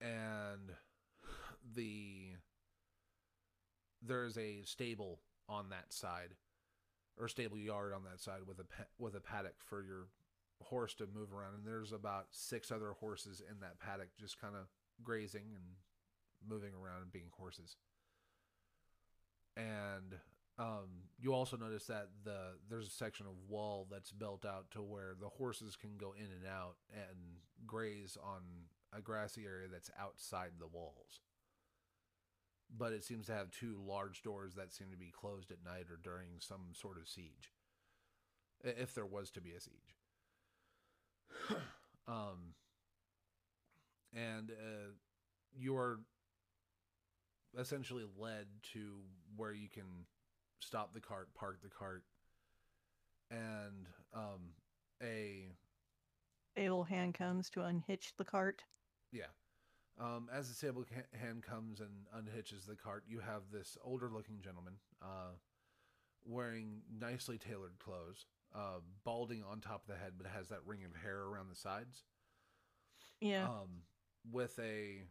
[0.00, 0.72] And
[1.74, 2.32] the
[4.02, 6.34] there's a stable on that side
[7.18, 8.64] or stable yard on that side with a
[8.98, 10.08] with a paddock for your
[10.62, 11.54] horse to move around.
[11.54, 14.66] And there's about six other horses in that paddock just kind of
[15.02, 15.64] grazing and
[16.48, 17.76] moving around and being horses.
[19.56, 20.18] And
[20.58, 24.82] um, you also notice that the there's a section of wall that's built out to
[24.82, 27.16] where the horses can go in and out and
[27.66, 28.40] graze on
[28.96, 31.20] a grassy area that's outside the walls
[32.74, 35.86] but it seems to have two large doors that seem to be closed at night
[35.90, 37.52] or during some sort of siege,
[38.62, 39.94] if there was to be a siege.
[42.08, 42.54] um,
[44.14, 44.90] and uh,
[45.56, 46.00] you're
[47.58, 48.96] essentially led to
[49.36, 50.06] where you can
[50.60, 52.02] stop the cart, park the cart,
[53.30, 54.52] and um,
[55.02, 55.50] a
[56.58, 58.62] Able hand comes to unhitch the cart.
[59.12, 59.26] yeah.
[59.98, 60.84] Um, as the stable
[61.18, 65.32] hand comes and unhitches the cart, you have this older looking gentleman uh,
[66.24, 70.80] wearing nicely tailored clothes, uh, balding on top of the head, but has that ring
[70.84, 72.02] of hair around the sides,
[73.20, 73.44] Yeah.
[73.44, 73.84] um,
[74.30, 75.02] with a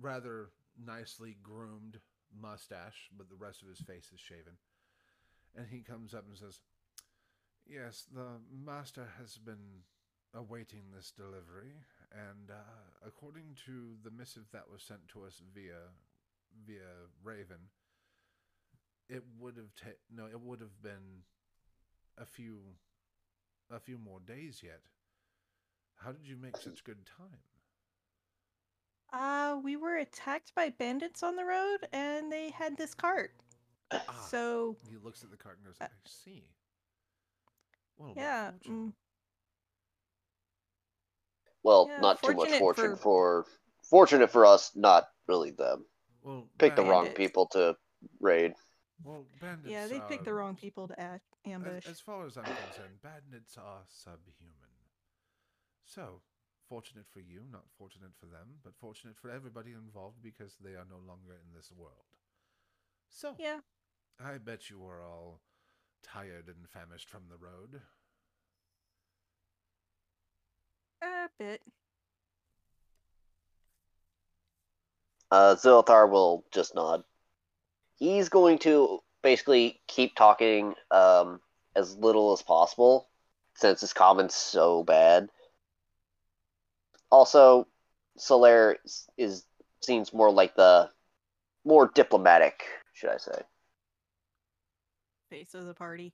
[0.00, 1.98] rather nicely groomed
[2.32, 4.52] mustache, but the rest of his face is shaven.
[5.56, 6.60] And he comes up and says,
[7.66, 9.82] Yes, the master has been
[10.34, 11.74] awaiting this delivery,
[12.12, 15.90] and uh, according to the missive that was sent to us via
[16.66, 17.70] via Raven,
[19.08, 21.22] it would have ta- no, it would have been
[22.18, 22.58] a few
[23.70, 24.80] a few more days yet.
[25.96, 27.38] How did you make such good time?
[29.12, 33.32] Uh, we were attacked by bandits on the road, and they had this cart.
[33.92, 36.44] Ah, So he looks at the cart and goes, Uh, "I see."
[37.98, 38.94] Well, yeah, fortune."
[41.62, 43.46] Well, Yeah, not too much fortune for- for...
[43.88, 45.84] fortunate for us, not really them.
[46.22, 47.76] well, Pick the wrong people to
[48.20, 48.54] raid.
[49.02, 49.70] Well, bandits.
[49.70, 51.86] yeah, they picked the wrong people to a- As, ambush.
[51.86, 54.54] as far as I'm concerned, bandits are subhuman.
[55.84, 56.22] So,
[56.68, 60.84] fortunate for you, not fortunate for them, but fortunate for everybody involved because they are
[60.88, 62.04] no longer in this world.
[63.08, 63.60] So, Yeah,
[64.18, 65.40] I bet you are all
[66.02, 67.82] tired and famished from the road.
[71.02, 71.60] A bit.
[75.30, 77.04] Uh, Zilthar will just nod.
[77.96, 81.40] He's going to basically keep talking um,
[81.76, 83.08] as little as possible,
[83.54, 85.28] since his comment's so bad.
[87.10, 87.68] Also,
[88.18, 89.44] Solaire is, is
[89.82, 90.90] seems more like the
[91.64, 93.42] more diplomatic, should I say?
[95.30, 96.12] Face of the party.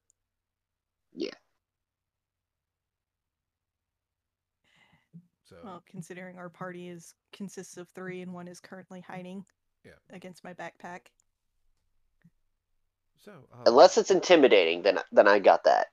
[5.49, 9.45] So, Well, considering our party is consists of three and one is currently hiding.
[9.85, 9.93] Yeah.
[10.11, 11.07] Against my backpack.
[13.25, 15.87] so um, Unless it's intimidating, then then I got that.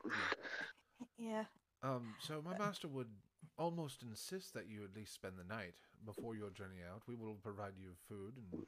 [1.18, 1.46] Yeah.
[1.84, 3.10] Um, so my master would
[3.58, 7.04] almost insist that you at least spend the night before your journey out.
[7.08, 8.64] We will provide you food, and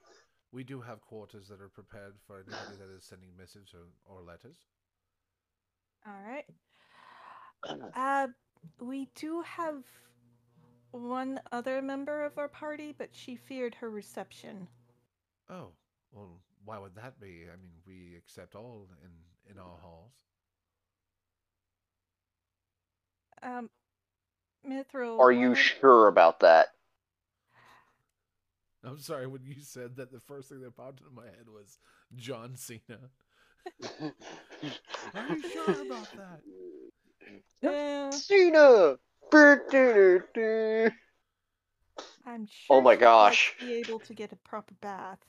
[0.52, 4.22] we do have quarters that are prepared for anybody that is sending missives or, or
[4.22, 4.58] letters.
[6.08, 6.46] All right.
[7.96, 8.28] Uh,
[8.80, 9.84] we do have
[10.96, 14.68] one other member of our party, but she feared her reception.
[15.50, 15.70] Oh,
[16.12, 17.44] well, why would that be?
[17.52, 20.14] I mean, we accept all in in our halls.
[23.44, 23.70] Um,
[24.68, 25.20] Mithril.
[25.20, 26.70] Are you sure about that?
[28.84, 30.12] I'm sorry when you said that.
[30.12, 31.78] The first thing that popped into my head was
[32.16, 33.00] John Cena.
[35.16, 36.40] Are you sure about that?
[37.62, 38.98] Yeah, Cena.
[42.26, 42.78] I'm sure.
[42.78, 43.54] Oh my gosh.
[43.60, 45.20] Be able to get a proper bath.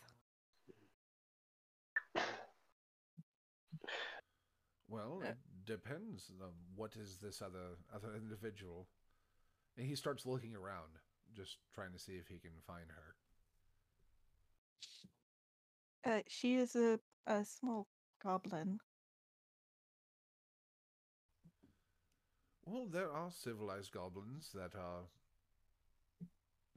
[4.88, 6.30] Well, Uh, it depends.
[6.40, 8.88] Um, what is this other other individual?
[9.76, 10.92] And he starts looking around,
[11.34, 13.16] just trying to see if he can find her.
[16.04, 17.86] Uh, she is a a small
[18.22, 18.78] goblin.
[22.66, 25.04] Well, there are civilized goblins that are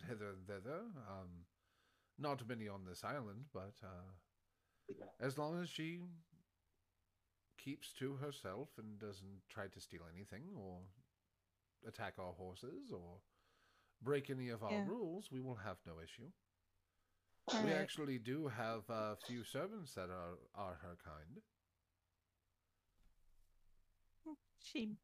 [0.07, 0.81] hither and thither.
[1.09, 1.45] Um,
[2.17, 6.01] not many on this island, but uh, as long as she
[7.57, 10.77] keeps to herself and doesn't try to steal anything or
[11.87, 13.19] attack our horses or
[14.01, 14.85] break any of our Yeah.
[14.87, 16.31] rules, we will have no issue.
[17.51, 17.75] we Alright.
[17.77, 21.41] actually do have a few servants that are, are her kind.
[24.61, 24.97] She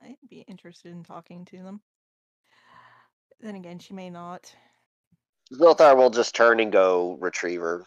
[0.00, 1.80] might be interested in talking to them.
[3.40, 4.52] Then again, she may not.
[5.52, 7.84] Zilthar will just turn and go retrieve her.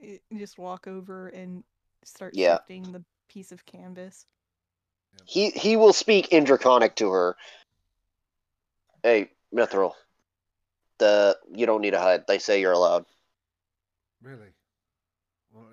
[0.00, 1.64] Y- eh, Just walk over and
[2.04, 2.58] start Yeah.
[2.58, 4.26] shifting the piece of canvas.
[5.24, 7.36] He he will speak in Draconic to her.
[9.02, 9.94] Hey, Mithril.
[10.98, 12.26] The you don't need to hide.
[12.26, 13.06] They say you're allowed.
[14.22, 14.52] Really?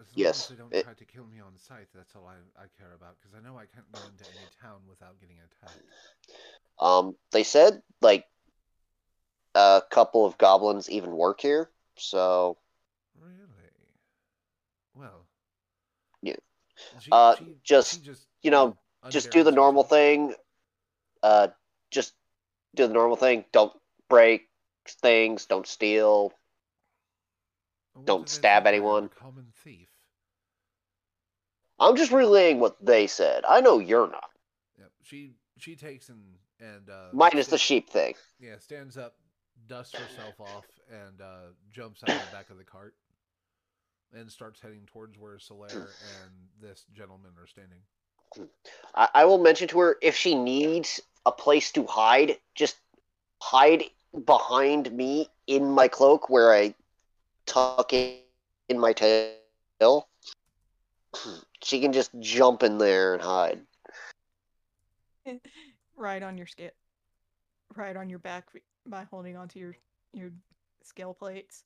[0.09, 2.25] As long Yes, as they don't it- try to kill me on sight, that's all
[2.27, 3.15] I, I care about.
[3.19, 5.83] Because I know I can't go into any town without getting attacked.
[6.79, 8.25] Um, they said like
[9.55, 11.69] a couple of goblins even work here.
[11.97, 12.57] So
[13.19, 13.69] Really?
[14.95, 15.25] well.
[16.21, 16.35] Yeah.
[17.01, 18.77] She, Uh, she- just, she just you know,
[19.09, 20.33] just do the normal thing.
[21.21, 21.49] Uh,
[21.91, 22.13] just
[22.75, 23.45] do the normal thing.
[23.51, 23.73] Don't
[24.09, 24.49] break
[24.87, 25.45] things.
[25.45, 26.33] Don't steal.
[28.05, 29.09] Don't do stab think I am, a anyone.
[29.09, 29.88] common thief.
[31.79, 33.43] I'm just relaying what they said.
[33.47, 34.29] I know you're not.
[34.79, 34.91] Yep.
[35.03, 38.15] She she takes and and uh, Minus the sheep thing.
[38.39, 39.15] yeah stands up,
[39.67, 42.95] dusts herself off, and uh, jumps out of the back of the cart,
[44.13, 47.81] and starts heading towards where Solaire and this gentleman are standing.
[48.95, 52.77] I, I will mention to her if she needs a place to hide, just
[53.41, 53.83] hide
[54.25, 56.73] behind me in my cloak where I
[57.45, 59.33] tuck in my tail.
[61.63, 63.59] She can just jump in there and hide.
[65.97, 66.71] right on your scale,
[67.75, 68.45] right on your back
[68.85, 69.75] by holding onto your
[70.13, 70.31] your
[70.83, 71.63] scale plates.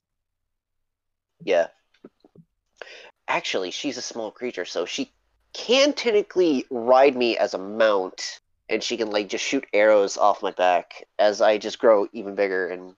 [1.44, 1.68] Yeah.
[3.28, 5.12] Actually, she's a small creature, so she
[5.54, 10.44] can technically ride me as a mount, and she can like just shoot arrows off
[10.44, 12.96] my back as I just grow even bigger and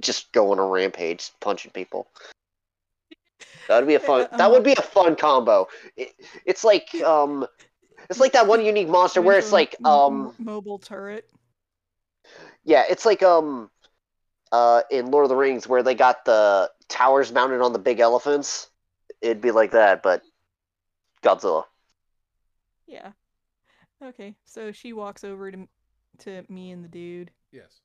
[0.00, 2.06] just go on a rampage punching people.
[3.68, 4.28] That would be a fun.
[4.36, 5.68] That would be a fun combo.
[5.96, 6.12] It,
[6.44, 7.46] it's like um,
[8.10, 11.28] it's like that one unique monster where it's like um, mobile turret.
[12.64, 13.70] yeah, it's like um,
[14.52, 18.00] uh, in Lord of the Rings where they got the towers mounted on the big
[18.00, 18.68] elephants.
[19.20, 20.22] It'd be like that, but
[21.22, 21.64] Godzilla.
[22.86, 23.12] Yeah.
[24.02, 25.66] Okay, so she walks over to
[26.18, 27.30] to me and the dude.
[27.50, 27.80] Yes.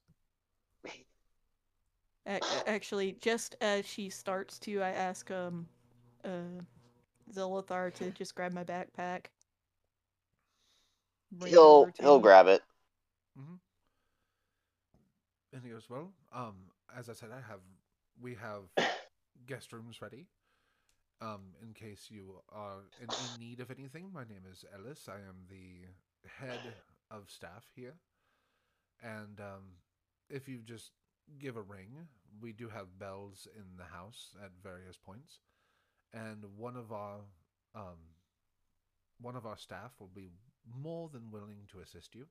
[2.25, 5.67] A- a- actually, just as she starts to, I ask um,
[6.23, 6.61] uh,
[7.31, 9.27] Zilithar to just grab my backpack.
[11.31, 12.19] Bring He'll he'll me.
[12.19, 12.63] grab it.
[13.39, 13.55] Mm-hmm.
[15.53, 17.61] And he goes, "Well, um, as I said, I have
[18.19, 18.63] we have
[19.45, 20.27] guest rooms ready.
[21.21, 25.07] Um, in case you are in, in need of anything, my name is Ellis.
[25.07, 25.87] I am the
[26.27, 26.73] head
[27.09, 27.95] of staff here,
[29.01, 29.77] and um,
[30.29, 30.91] if you just
[31.39, 32.07] give a ring,
[32.41, 35.39] we do have bells in the house at various points,
[36.13, 37.19] and one of our
[37.75, 37.97] um,
[39.21, 40.29] one of our staff will be
[40.81, 42.25] more than willing to assist you.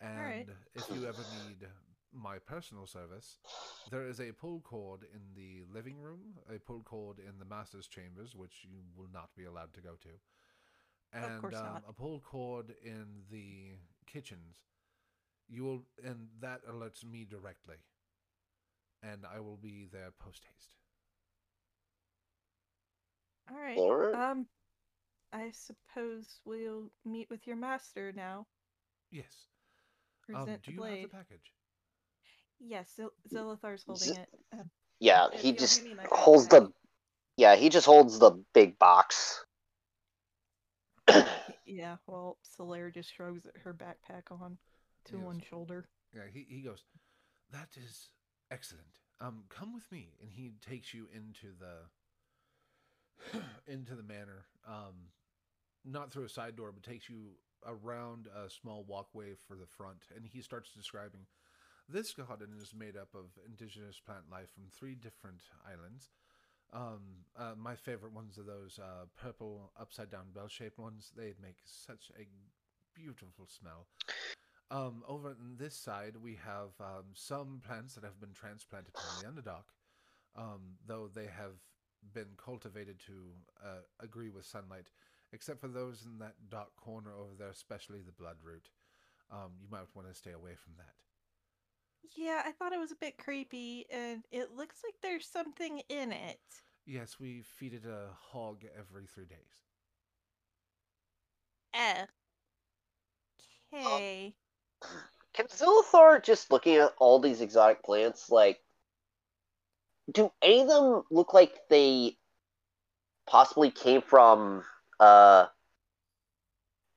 [0.00, 0.46] And right.
[0.74, 1.66] if you ever need
[2.12, 3.38] my personal service,
[3.90, 6.20] there is a pull cord in the living room,
[6.54, 9.96] a pull cord in the master's chambers, which you will not be allowed to go
[10.02, 10.08] to,
[11.12, 13.72] and um, a pull cord in the
[14.06, 14.56] kitchens.
[15.50, 17.76] You will, and that alerts me directly,
[19.02, 20.76] and I will be there post haste.
[23.50, 23.76] All right.
[23.76, 24.14] Alright.
[24.14, 24.46] Um,
[25.32, 28.46] I suppose we'll meet with your master now.
[29.10, 29.46] Yes.
[30.32, 31.00] Um, Present do you blade.
[31.02, 31.52] have the package?
[32.60, 34.28] Yes, Zil- Zilithar's holding Z- it.
[34.52, 34.62] Uh,
[35.00, 36.50] Yeah, he just give me my holds backpack.
[36.50, 36.72] the.
[37.36, 39.44] Yeah, he just holds the big box.
[41.66, 44.58] Yeah, well, Solaire just shrugs her backpack on
[45.06, 45.24] to Yes.
[45.26, 45.88] one shoulder.
[46.14, 46.84] Yeah, he, he goes,
[47.52, 48.10] That is
[48.50, 48.86] excellent.
[49.20, 50.10] Um, come with me.
[50.20, 54.46] And he takes you into the into the manor.
[54.66, 55.10] Um
[55.84, 57.30] not through a side door, but takes you
[57.66, 61.22] around a small walkway for the front, and he starts describing
[61.88, 66.10] this garden is made up of indigenous plant life from three different islands.
[66.72, 71.12] Um, uh, my favorite ones are those uh, purple upside down bell shaped ones.
[71.16, 72.26] They make such a
[72.94, 73.86] beautiful smell.
[74.70, 79.14] Um, over on this side, we have um, some plants that have been transplanted from
[79.14, 79.64] the Underdark,
[80.36, 81.56] um, though they have
[82.14, 83.32] been cultivated to
[83.64, 84.90] uh, agree with sunlight,
[85.32, 88.70] except for those in that dark corner over there, especially the bloodroot.
[89.30, 90.94] Um, you might want to stay away from that.
[92.14, 96.12] Yeah, I thought it was a bit creepy, and it looks like there's something in
[96.12, 96.62] it.
[96.84, 99.64] Yes, we feed it a hog every three days.
[101.74, 102.06] Eh.
[103.72, 104.34] Okay.
[105.32, 108.60] Can Zilithar just looking at all these exotic plants, like,
[110.10, 112.16] do any of them look like they
[113.26, 114.64] possibly came from
[114.98, 115.46] uh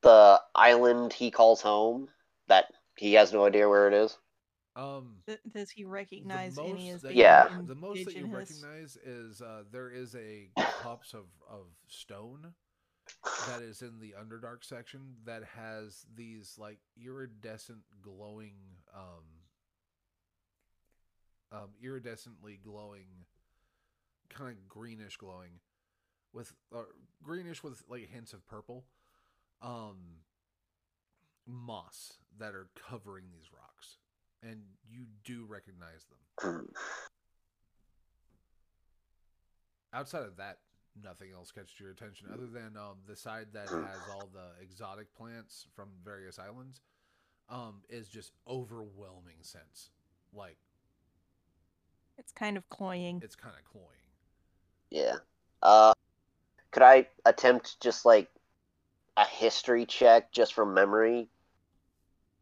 [0.01, 2.09] the island he calls home
[2.47, 2.65] that
[2.97, 4.17] he has no idea where it is?
[4.75, 7.47] Um, Th- does he recognize the any most as that Yeah.
[7.67, 10.49] the most that you recognize is uh, there is a
[10.81, 12.53] cups of, of stone
[13.47, 18.53] that is in the underdark section that has these like iridescent glowing
[18.95, 19.23] um
[21.51, 23.07] um iridescently glowing
[24.29, 25.59] kind of greenish glowing
[26.31, 26.83] with uh,
[27.21, 28.85] greenish with like hints of purple
[29.61, 29.97] um
[31.45, 33.97] moss that are covering these rocks
[34.43, 36.05] and you do recognize
[36.41, 36.67] them.
[39.93, 40.57] Outside of that
[41.01, 45.13] nothing else catches your attention other than um, the side that has all the exotic
[45.15, 46.81] plants from various islands
[47.49, 49.89] um, is just overwhelming sense.
[50.33, 50.57] Like
[52.17, 53.21] It's kind of cloying.
[53.23, 53.87] it's kind of cloying.
[54.89, 55.15] Yeah.
[55.61, 55.93] Uh,
[56.71, 58.29] could I attempt just like
[59.17, 61.29] a history check just from memory?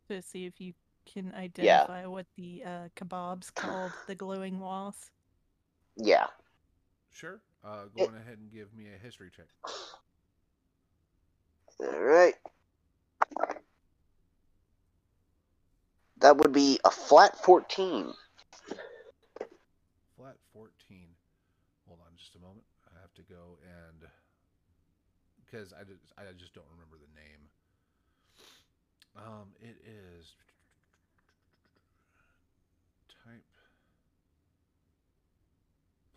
[0.09, 0.73] to see if you
[1.05, 5.09] can identify what the uh, kebabs called the glowing walls?
[5.95, 6.27] Yeah.
[7.11, 7.39] Sure.
[7.63, 9.45] Uh, go on ahead and give me a history check.
[11.79, 12.33] All right.
[16.21, 18.13] That would be a flat 14.
[20.17, 20.71] Flat 14.
[21.87, 22.65] Hold on just a moment.
[22.85, 24.09] I have to go and
[25.43, 27.41] because I just I just don't remember the name.
[29.17, 30.35] Um, it is
[33.25, 33.43] type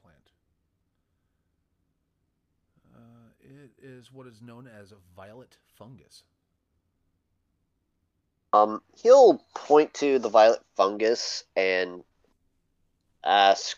[0.01, 0.31] plant.
[2.95, 6.25] Uh, it is what is known as a violet fungus.
[8.53, 12.05] Um, he'll point to the violet fungus and
[13.25, 13.77] ask,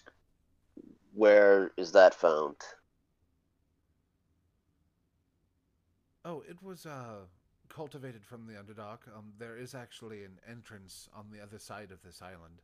[1.15, 2.57] "Where is that found?"
[6.25, 7.27] Oh, it was uh
[7.69, 9.09] cultivated from the Underdark.
[9.17, 12.63] Um, there is actually an entrance on the other side of this island.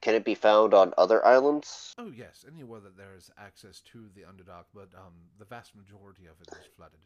[0.00, 1.92] Can it be found on other islands?
[1.98, 6.26] Oh yes, anywhere that there is access to the Underdark, but um, the vast majority
[6.26, 6.98] of it is flooded.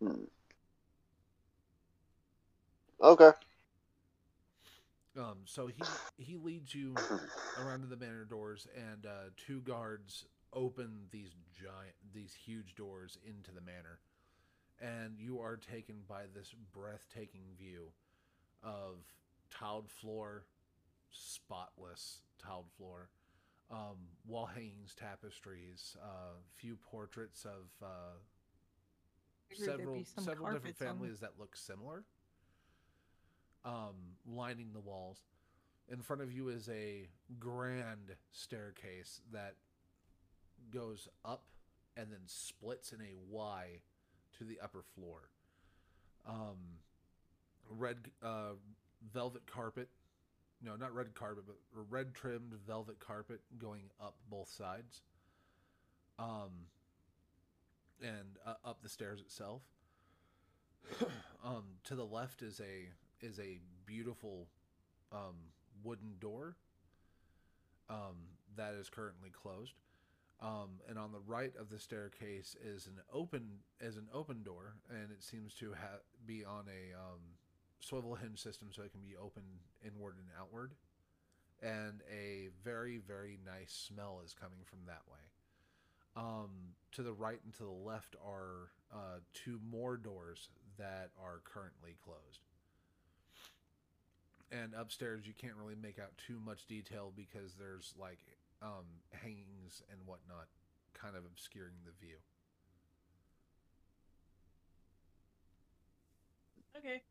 [0.00, 0.24] Hmm.
[3.02, 3.30] Okay.
[5.16, 5.82] Um, so he
[6.16, 6.92] he leads you
[7.64, 13.18] around to the manor doors, and uh, two guards open these giant, these huge doors
[13.26, 13.98] into the manor,
[14.80, 17.92] and you are taken by this breathtaking view
[18.62, 18.96] of
[19.50, 20.44] tiled floor,
[21.14, 23.08] spotless tiled floor,
[23.70, 23.96] um,
[24.26, 27.86] wall hangings, tapestries, uh, few portraits of uh,
[29.50, 32.04] I heard there'd several several different carpets on- families that look similar
[33.64, 35.22] um, lining the walls.
[35.88, 37.08] In front of you is a
[37.38, 39.54] grand staircase that
[40.70, 41.44] goes up
[41.96, 43.66] and then splits in a Y
[44.38, 45.28] to the upper floor.
[46.26, 46.78] Um,
[47.68, 48.52] red uh,
[49.12, 49.88] velvet carpet.
[50.64, 51.56] No, not red carpet, but
[51.90, 55.02] red trimmed velvet carpet going up both sides.
[56.18, 56.68] Um,
[58.02, 59.62] and uh, up the stairs itself.
[61.44, 62.88] um, to the left is a
[63.24, 64.48] is a beautiful
[65.12, 65.36] um,
[65.82, 66.56] wooden door
[67.88, 68.16] um,
[68.56, 69.74] that is currently closed.
[70.40, 74.74] Um, and on the right of the staircase is an open is an open door,
[74.90, 77.20] and it seems to ha- be on a um,
[77.86, 79.42] swivel hinge system, so it can be open
[79.84, 80.72] inward and outward.
[81.62, 85.20] And a very very nice smell is coming from that way.
[86.16, 91.40] Um, to the right and to the left are uh, two more doors that are
[91.44, 92.40] currently closed.
[94.52, 98.20] And upstairs, you can't really make out too much detail because there's like
[98.62, 100.46] um, hangings and whatnot
[100.94, 102.16] kind of obscuring the view.
[106.76, 107.02] Okay.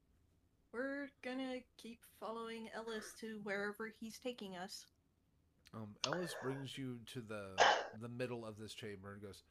[0.74, 4.88] We're gonna keep following Ellis to wherever he's taking us.
[5.72, 7.64] Um, Ellis brings you to the
[8.02, 9.44] the middle of this chamber and goes,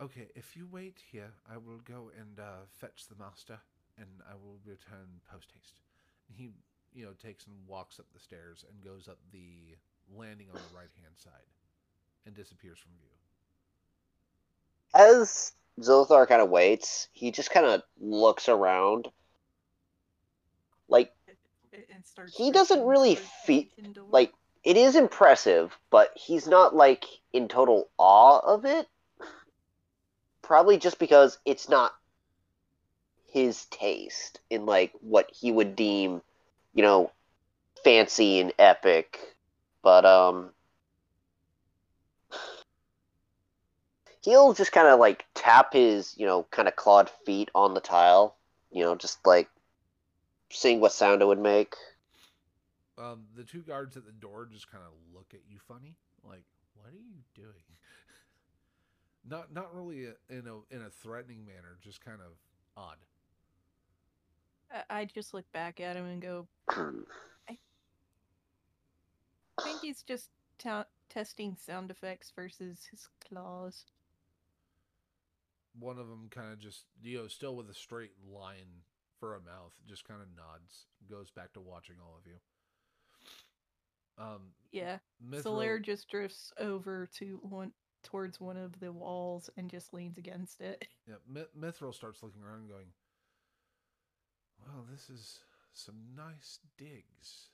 [0.00, 3.58] "Okay, if you wait here, I will go and uh, fetch the master,
[3.98, 5.80] and I will return post haste."
[6.36, 6.50] He,
[6.94, 9.76] you know, takes and walks up the stairs and goes up the
[10.16, 11.50] landing on the right hand side,
[12.26, 13.10] and disappears from view.
[14.94, 19.08] As Zilthar kind of waits, he just kind of looks around.
[20.88, 21.12] Like,
[22.34, 24.06] He doesn't really towards the fe- hidden door.
[24.10, 24.32] like,
[24.62, 28.88] it is impressive, but he's not, like, in total awe of it.
[30.42, 31.94] Probably just because it's not
[33.26, 36.22] his taste in, like, what he would deem,
[36.74, 37.10] you know,
[37.82, 39.36] fancy and epic.
[39.82, 40.50] But, um.
[44.22, 47.80] He'll just kind of, like, tap his, you know, kind of clawed feet on the
[47.80, 48.36] tile.
[48.70, 49.50] You know, just, like,
[50.50, 51.74] seeing what sound it would make.
[52.96, 56.44] Um, the two guards at the door just kind of look at you funny, like,
[56.74, 57.64] "What are you doing?"
[59.28, 62.32] not not really a, in a in a threatening manner, just kind of
[62.76, 62.98] odd.
[64.70, 66.46] I- I just look back at him and go,
[69.58, 73.84] I think he's just ta- testing sound effects versus his claws.
[75.78, 78.82] One of them kind of just, you know, still with a straight line
[79.18, 82.36] for a mouth, just kind of nods, goes back to watching all of you.
[84.18, 84.98] Um, Yeah.
[85.24, 90.18] Mithril, Solaire just drifts over to one towards one of the walls and just leans
[90.18, 90.86] against it.
[91.06, 92.92] yeah, Mi- Mithril starts looking around and going,
[94.58, 97.50] "Well, this is some nice digs."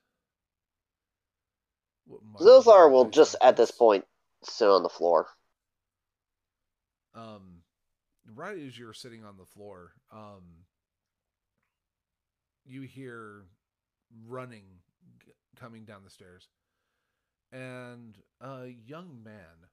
[2.07, 4.05] Wouldn't mind Zilthar having will just at this point
[4.43, 5.29] sit on the floor.
[7.15, 7.63] um,
[8.35, 10.67] right as you're sitting on the floor, um,
[12.71, 13.45] you hear
[14.27, 14.65] running
[15.25, 16.49] g- coming down the stairs,
[17.53, 19.69] and a young man.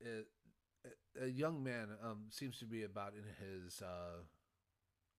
[0.00, 0.28] It,
[0.84, 4.22] a- a young man um, seems to be about in his uh,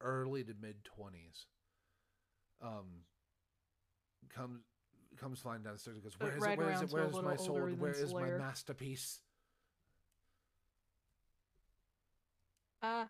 [0.01, 1.45] early to mid twenties.
[2.61, 3.03] Um,
[4.34, 4.61] comes
[5.17, 6.57] comes flying downstairs and goes, But "Where is right it?
[6.59, 6.89] Where is around it?
[6.89, 7.72] to a Where is my little older sword?
[7.74, 9.20] than Where is my masterpiece?"
[12.82, 13.05] Uh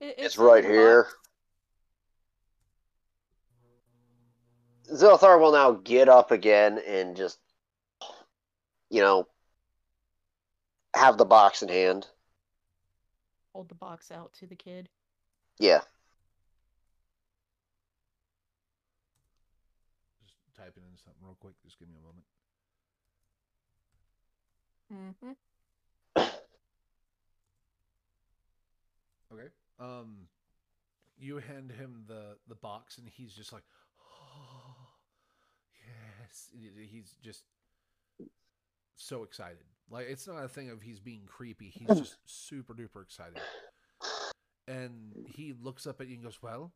[0.00, 1.04] it, It's, in right here.
[1.04, 1.14] box.
[5.02, 7.38] Zilthar will now get up again and just,
[8.90, 9.28] you know,
[10.94, 12.08] have the box in hand.
[13.52, 14.88] Hold the box out to the kid.
[15.58, 15.80] Yeah.
[20.22, 21.54] Just typing in something real quick.
[21.64, 22.24] Just give me a moment.
[24.92, 25.32] Mm-hmm.
[29.32, 29.48] Okay.
[29.80, 30.28] Um,
[31.18, 33.62] you hand him the the box, and he's just like,
[34.00, 34.86] "Oh,
[36.22, 36.50] yes."
[36.90, 37.44] He's just
[38.96, 39.64] so excited.
[39.90, 41.70] Like it's not a thing of he's being creepy.
[41.70, 43.40] He's just super duper excited.
[44.68, 46.72] And he looks up at you and goes, "Well,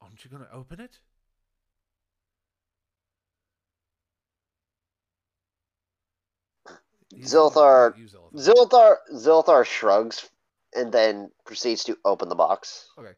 [0.00, 0.98] aren't you gonna open it?"
[7.14, 8.32] He's looking Zilthar- at you, Zilthar.
[8.34, 10.30] Zilthar Zilthar shrugs
[10.74, 12.88] and then proceeds to open the box.
[12.98, 13.12] Okay.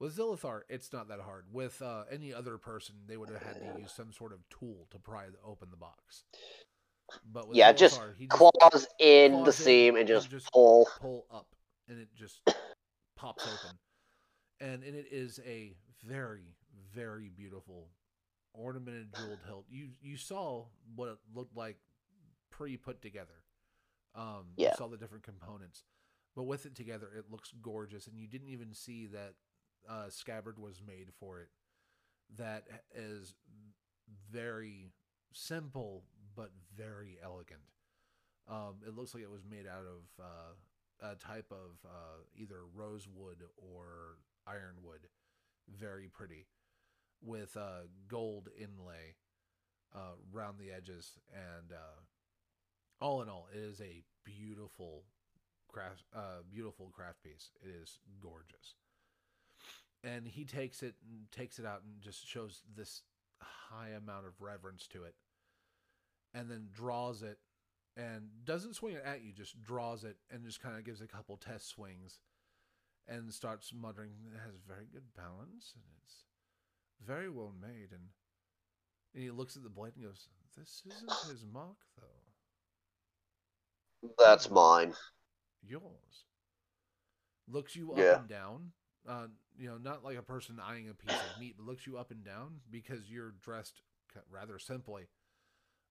[0.00, 1.46] With Zilithar, it's not that hard.
[1.52, 4.86] With uh, any other person, they would have had to use some sort of tool
[4.90, 6.24] to pry the, open the box.
[7.32, 10.50] But with Yeah, just Zilithar, he Claws in the in seam and and just, just-
[10.52, 10.88] pull.
[11.00, 11.46] pull up,
[11.88, 12.40] and it just
[13.16, 13.78] pops open,
[14.60, 15.74] and, and it is a
[16.04, 16.54] very,
[16.94, 17.88] very beautiful
[18.52, 19.64] ornamented jeweled hilt.
[19.68, 21.76] You you saw what it looked like
[22.50, 23.42] pre put together.
[24.14, 24.70] Um, Yeah.
[24.70, 25.82] You saw the different components,
[26.34, 29.34] but with it together, it looks gorgeous, and you didn't even see that
[29.88, 31.48] uh, scabbard was made for it.
[32.36, 32.64] That
[32.94, 33.34] is
[34.30, 34.92] very
[35.32, 36.04] simple
[36.36, 37.60] but very elegant.
[38.48, 42.60] Um, it looks like it was made out of uh, a type of uh, either
[42.74, 45.08] rosewood or ironwood.
[45.68, 46.46] Very pretty,
[47.22, 49.16] with uh, gold inlay
[49.94, 52.00] uh, around the edges, and uh,
[53.00, 55.04] all in all, it is a beautiful
[55.74, 57.50] craft, uh, beautiful craft piece.
[57.62, 58.76] It is gorgeous,
[60.02, 63.02] and he takes it and takes it out and just shows this
[63.40, 65.14] high amount of reverence to it,
[66.32, 67.38] and then draws it
[67.96, 71.06] and doesn't swing it at you, just draws it and just kind of gives a
[71.06, 72.18] couple test swings
[73.06, 76.24] and starts muttering, it has very good balance and it's
[77.06, 77.92] very well made.
[77.92, 78.08] And,
[79.14, 82.02] and he looks at the blade and goes, This isn't his mark, though.
[84.18, 84.94] That's mine.
[85.66, 86.24] Yours.
[87.46, 88.18] Looks you up Yeah.
[88.20, 88.72] and down.
[89.06, 89.26] Uh,
[89.58, 92.10] you know, not like a person eyeing a piece of meat, but looks you up
[92.10, 93.82] and down because you're dressed
[94.30, 95.08] rather simply.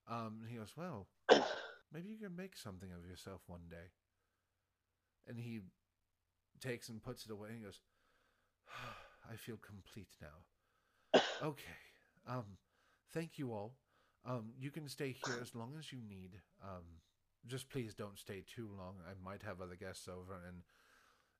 [0.08, 1.08] Um, and he goes, Well,
[1.94, 3.92] maybe you can make something of yourself one day.
[5.28, 5.62] And he
[6.60, 7.82] takes and puts it away and goes,
[9.32, 11.20] I feel complete now.
[11.44, 11.64] Okay.
[12.28, 12.58] Um,
[13.14, 13.76] thank you all.
[14.26, 16.40] Um, you can stay here as long as you need.
[16.64, 16.84] Um,
[17.48, 18.96] just please don't stay too long.
[19.08, 20.64] I might have other guests over and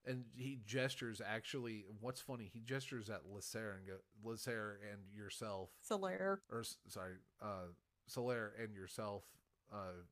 [0.06, 3.94] and he gestures actually what's funny, he gestures at Lysair and go
[4.26, 6.40] Lysair and yourself Solaire.
[6.52, 7.68] or sorry, uh,
[8.10, 9.24] Solaire and yourself,
[9.72, 10.04] uh,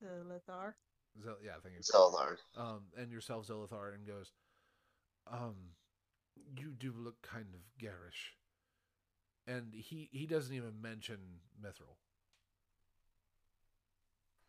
[0.00, 0.74] The Lithar.
[1.22, 2.36] Zel- yeah, I think it's Zilthar.
[2.56, 4.32] um, and yourself, Zilithar, and goes,
[5.26, 5.54] um,
[6.56, 8.36] you do look kind of garish,
[9.46, 11.96] and he he doesn't even mention Mithril.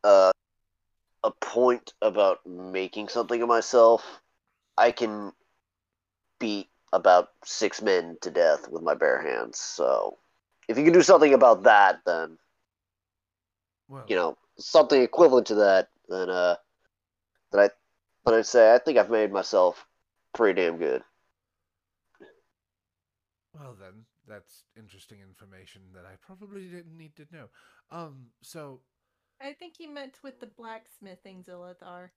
[0.07, 0.31] Uh,
[1.23, 4.21] a point about making something of myself.
[4.77, 5.33] I can
[6.39, 9.59] beat about six men to death with my bare hands.
[9.59, 10.17] So,
[10.69, 12.37] if you can do something about that, then
[13.87, 16.55] Well, you know something equivalent to that, then uh,
[17.51, 17.69] then I,
[18.25, 19.85] then I'd say I think I've made myself
[20.33, 21.03] pretty damn good.
[23.53, 27.47] well then, that's interesting information that I probably didn't need to know.
[27.91, 28.81] Um, so
[29.41, 32.09] I think he meant with the blacksmithing Zilithar.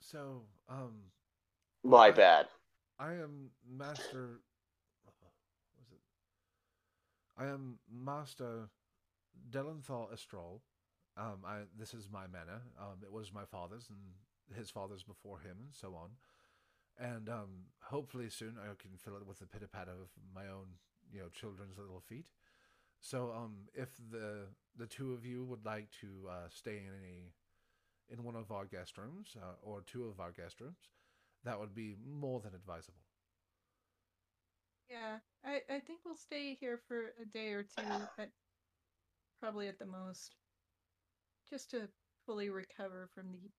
[0.00, 0.92] so um,
[1.82, 2.46] My I- bad.
[2.98, 4.40] I am Master.
[5.06, 6.00] Was it?
[7.36, 8.68] I am Master
[9.50, 10.60] Delenthal Estrol.
[11.16, 12.62] Um, I this is my manor.
[12.78, 16.10] Um, it was my father's and his father's before him, and so on.
[16.98, 20.76] And um, hopefully soon I can fill it with the pitter patter of my own,
[21.12, 22.26] you know, children's little feet.
[23.02, 24.46] So, um, if the
[24.76, 27.32] the two of you would like to uh, stay in a
[28.12, 30.88] in one of our guest rooms uh, or two of our guest rooms,
[31.44, 33.02] that would be more than advisable.
[34.88, 37.82] Yeah, I, I think we'll stay here for a day or two,
[38.18, 38.30] at,
[39.40, 40.36] probably at the most,
[41.48, 41.88] just to
[42.26, 43.50] fully recover from the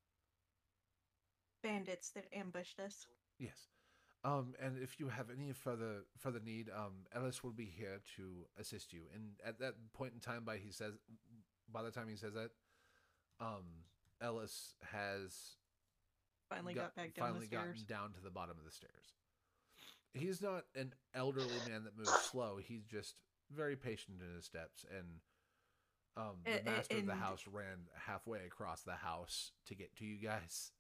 [1.63, 3.07] bandits that ambushed us.
[3.39, 3.72] Yes.
[4.25, 8.45] Um, and if you have any further further need, um, Ellis will be here to
[8.59, 9.01] assist you.
[9.13, 10.93] And at that point in time, by he says,
[11.71, 12.51] by the time he says that,
[13.39, 13.65] um,
[14.21, 15.57] Ellis has
[16.49, 19.13] Finally got- got back down the finally gotten down to the bottom of the stairs.
[20.13, 22.57] He's not an elderly man that moves slow.
[22.57, 23.15] He's just
[23.49, 24.85] very patient in his steps.
[24.95, 25.19] And
[26.15, 29.95] um, the A- a- master of the house ran halfway across the house to get
[29.97, 30.71] to you guys.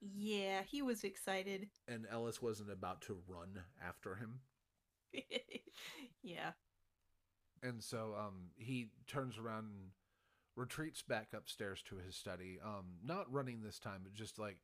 [0.00, 1.68] Yeah, he was excited.
[1.88, 4.40] And Ellis wasn't about to run after him.
[6.22, 6.52] yeah.
[7.62, 9.90] And so um, he turns around and
[10.56, 12.58] retreats back upstairs to his study.
[12.64, 14.58] Um, not running this time, but just like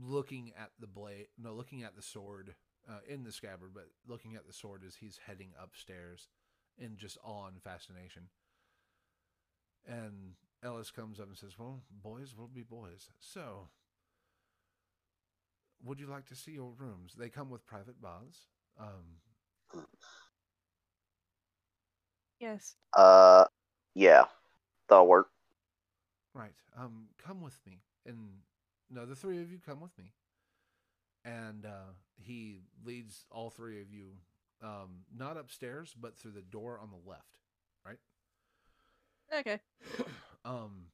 [0.00, 2.54] looking at the blade, no, looking at the sword
[2.88, 6.28] uh, in the scabbard, but looking at the sword as he's heading upstairs
[6.78, 8.28] in just awe and fascination.
[9.86, 13.08] And Ellis comes up and says, Well, boys will be boys.
[13.18, 13.68] So,
[15.84, 17.14] would you like to see your rooms?
[17.18, 18.48] They come with private baths.
[18.78, 19.84] Um,
[22.40, 22.74] Yes.
[22.96, 23.44] Uh,
[23.94, 24.24] yeah,
[24.88, 25.28] that'll work.
[26.34, 26.54] Right.
[26.76, 27.82] Um, come with me.
[28.06, 28.30] And
[28.90, 30.12] no, the three of you come with me.
[31.24, 34.12] And uh, he leads all three of you,
[34.62, 37.36] um, not upstairs, but through the door on the left.
[37.84, 37.98] Right.
[39.38, 39.60] Okay.
[40.46, 40.86] um,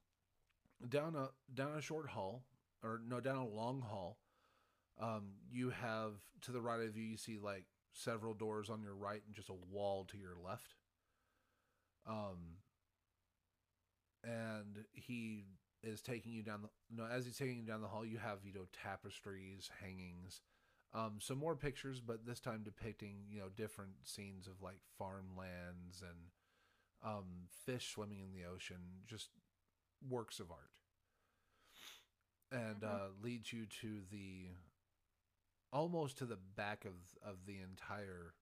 [0.89, 2.43] down a down a short hall,
[2.83, 4.17] or no, down a long hall.
[4.99, 7.03] Um, you have to the right of you.
[7.03, 10.75] You see like several doors on your right, and just a wall to your left.
[12.07, 12.57] Um,
[14.23, 15.45] and he
[15.83, 18.39] is taking you down the no as he's taking you down the hall you have
[18.43, 20.41] you know tapestries hangings
[20.93, 26.01] um some more pictures but this time depicting you know different scenes of like farmlands
[26.01, 26.19] and
[27.13, 27.25] um
[27.65, 28.77] fish swimming in the ocean
[29.07, 29.29] just
[30.09, 30.71] works of art
[32.51, 32.83] and Mhm.
[32.83, 34.47] uh leads you to the
[35.71, 36.93] almost to the back of
[37.23, 38.33] of the entire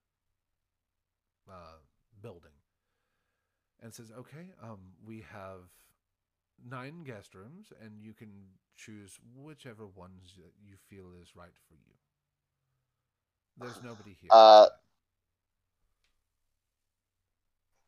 [1.48, 1.78] uh
[2.20, 2.52] building
[3.80, 5.70] and says, "Okay, um, we have
[6.64, 11.74] nine guest rooms, and you can choose whichever ones that you feel is right for
[11.74, 11.94] you.
[13.56, 14.38] There's nobody here.
[14.38, 14.68] Uh,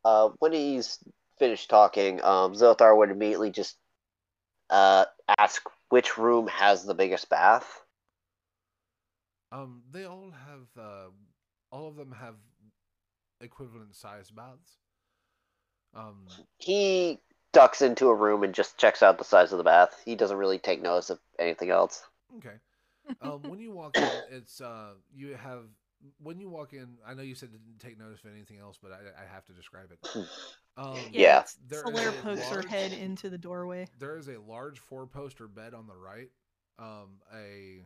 [0.05, 0.99] Uh, when he's
[1.39, 3.76] finished talking, um, Zilthar would immediately just
[4.70, 5.05] uh,
[5.39, 7.82] ask which room has the biggest bath.
[9.53, 11.09] Um, they all have, uh,
[11.70, 12.34] all of them have
[13.40, 14.78] equivalent size baths.
[15.94, 16.26] Um,
[16.59, 17.18] He
[17.53, 20.01] ducks into a room and just checks out the size of the bath.
[20.05, 22.03] He doesn't really take notice of anything else.
[22.36, 22.57] Okay.
[23.22, 25.64] um, when you walk in, it's uh, you have
[26.22, 26.99] when you walk in.
[27.07, 29.53] I know you said didn't take notice of anything else, but I, I have to
[29.53, 30.26] describe it.
[30.76, 31.40] Um, Yeah.
[31.40, 33.88] it's- Solaire is a pokes her head into the doorway.
[33.99, 36.28] there is a large four-poster bed on the right,
[36.78, 37.84] um, a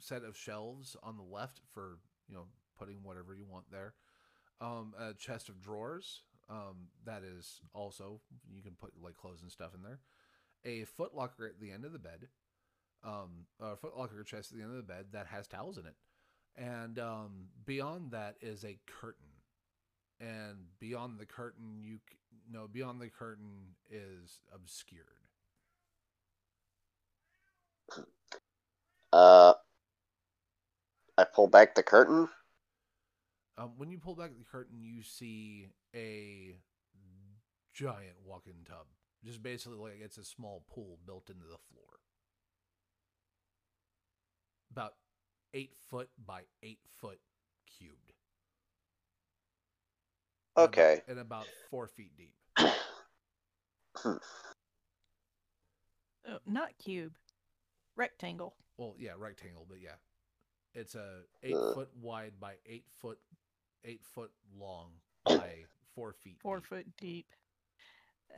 [0.00, 2.44] set of shelves on the left for you know
[2.78, 3.94] putting whatever you want there,
[4.60, 8.20] um, a chest of drawers um, that is also
[8.52, 10.00] you can put like clothes and stuff in there,
[10.64, 12.28] a foot locker at the end of the bed,
[13.04, 15.86] um, a foot locker chest at the end of the bed that has towels in
[15.86, 15.96] it,
[16.56, 19.24] and um, beyond that is a curtain,
[20.20, 22.18] and beyond the curtain you c-
[22.50, 25.06] no beyond the curtain is obscured.
[29.12, 29.54] Uh,
[31.16, 32.28] I pull back the curtain.
[33.56, 36.56] Um, when you pull back the curtain, you see a
[37.72, 38.86] giant walk-in tub.
[39.24, 41.86] Just basically like it's a small pool built into the floor.
[44.72, 44.94] About
[45.54, 47.20] eight foot by eight foot
[47.66, 48.12] cubed.
[50.56, 51.02] And about- Okay.
[51.08, 52.34] And about four feet deep.
[56.26, 57.12] Oh, not cube.
[57.96, 58.54] Rectangle.
[58.78, 59.96] Well, yeah, rectangle, but yeah.
[60.74, 61.72] It's a eight Uh.
[61.74, 63.18] foot wide by eight foot
[63.84, 64.90] eight foot long
[65.24, 65.64] by
[65.94, 66.40] four feet.
[66.40, 66.66] Four deep.
[66.66, 67.26] foot deep.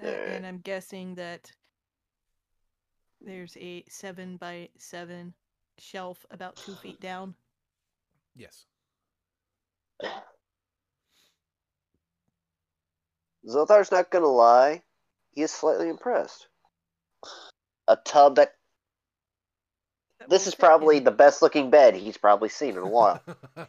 [0.03, 1.51] Uh, and I'm guessing that
[3.23, 5.33] there's a seven by seven
[5.79, 7.35] shelf about two feet down.
[8.35, 8.67] Yes.
[13.49, 14.83] Zothar's not gonna lie.
[15.31, 16.49] He is slightly impressed.
[17.89, 18.57] A tub that That
[20.29, 23.21] this is probably the best looking bed he's probably seen in a while.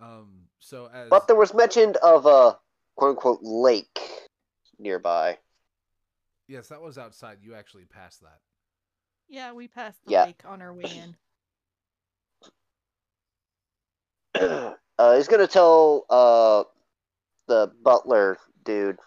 [0.00, 0.46] um.
[0.58, 2.58] So as but there was mention of a
[2.96, 3.98] quote unquote lake
[4.78, 5.38] nearby.
[6.48, 7.38] yes, that was outside.
[7.42, 8.40] You actually passed that.
[9.28, 10.24] Yeah, we passed the Yeah.
[10.24, 11.16] lake on our way in.
[14.98, 16.64] uh, he's gonna tell uh
[17.46, 18.98] the butler dude.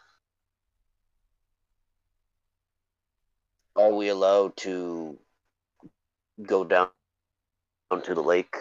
[3.84, 5.20] Are we allowed to
[6.42, 6.88] go down
[7.92, 8.56] down to the lake?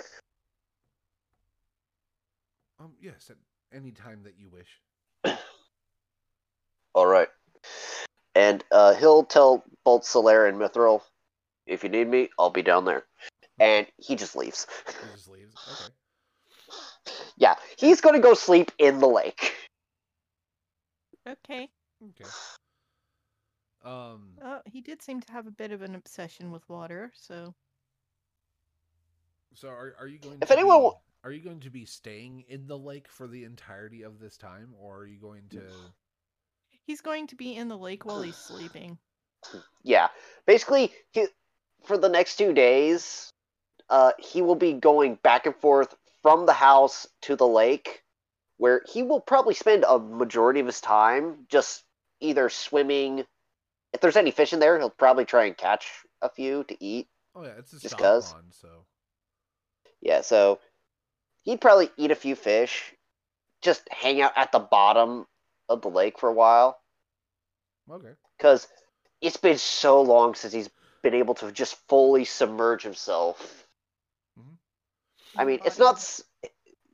[2.80, 2.94] Um.
[3.00, 3.30] Yes.
[3.30, 3.36] At
[3.72, 4.80] any time that you wish.
[6.94, 7.28] All right.
[8.34, 11.02] And uh, he'll tell both Solaire and Mithril,
[11.68, 13.04] if you need me, I'll be down there.
[13.60, 14.66] And he just leaves.
[14.88, 15.54] He just leaves.
[15.72, 15.92] Okay.
[17.36, 19.54] yeah, he's gonna go sleep in the lake.
[21.28, 21.68] Okay.
[22.02, 22.30] Okay.
[23.84, 24.28] Um.
[24.42, 27.54] Uh, he did seem to have a bit of an obsession with water, so
[29.54, 30.38] So are are you going?
[30.40, 30.90] If to anyone be,
[31.24, 34.74] are you going to be staying in the lake for the entirety of this time,
[34.80, 35.62] or are you going to?
[36.84, 38.98] he's going to be in the lake while he's sleeping.
[39.84, 40.06] Yeah,
[40.46, 41.26] basically, he,
[41.82, 43.32] for the next two days,
[43.90, 48.04] uh, he will be going back and forth from the house to the lake,
[48.58, 51.82] where he will probably spend a majority of his time just
[52.20, 53.24] either swimming.
[53.92, 55.86] If there's any fish in there, he'll probably try and catch
[56.22, 57.08] a few to eat.
[57.34, 58.32] Oh yeah, it's a Just stock 'cause.
[58.32, 58.86] pond, so
[60.00, 60.60] Yeah, so
[61.44, 62.94] he'd probably eat a few fish,
[63.62, 65.26] just hang out at the bottom
[65.68, 66.80] of the lake for a while,
[67.90, 68.14] okay.
[68.36, 68.66] because
[69.20, 70.68] it's been so long since he's
[71.02, 73.66] been able to just fully submerge himself.
[74.38, 75.40] Mm-hmm.
[75.40, 76.20] I mean, it's not,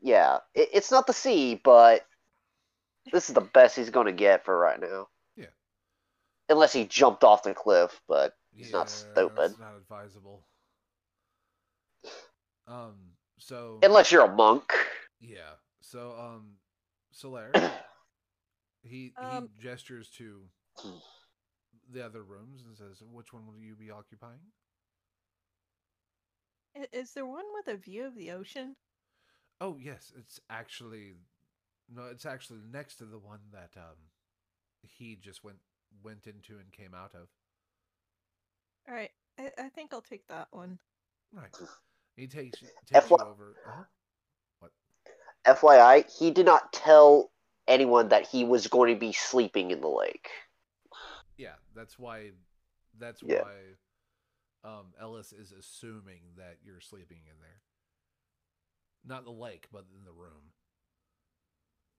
[0.03, 2.07] yeah, it, it's not the sea, but
[3.12, 5.09] this is the best he's going to get for right now.
[6.49, 6.55] Yeah.
[6.55, 9.51] Unless he jumped off the cliff, but He's not stupid.
[9.51, 10.44] It's not advisable.
[12.66, 12.94] Um.
[13.38, 14.72] So unless you're a monk.
[15.20, 15.55] yeah.
[15.80, 16.57] So um,
[17.14, 17.53] Solaire,
[18.82, 20.42] he Um, he gestures to
[21.90, 24.53] the other rooms and says, "Which one will you be occupying?"
[26.92, 28.76] Is there one with a view of the ocean?
[29.61, 31.14] Oh yes, it's actually
[31.88, 33.96] no, it's actually next to the one that um
[34.82, 35.59] he just went
[36.03, 37.28] went into and came out of.
[38.89, 40.78] All right, I, I think I'll take that one.
[41.32, 41.55] Right.
[42.16, 43.57] He takes you- takes you FY over.
[43.66, 43.84] Uh-huh.
[44.61, 44.72] What?
[45.47, 47.30] FYI, he did not tell
[47.66, 50.28] anyone that he was going to be sleeping in the lake.
[51.36, 52.32] Yeah, that's why.
[52.99, 53.43] That's Yeah.
[53.43, 53.55] why.
[54.64, 57.61] Um, Ellis is assuming that you're sleeping in there.
[59.05, 60.53] Not the lake, but in the room.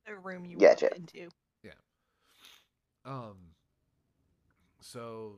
[0.06, 0.86] The room you Gotcha.
[0.86, 1.30] walked into.
[1.64, 1.72] Yeah.
[3.06, 3.56] Um.
[4.82, 5.36] So,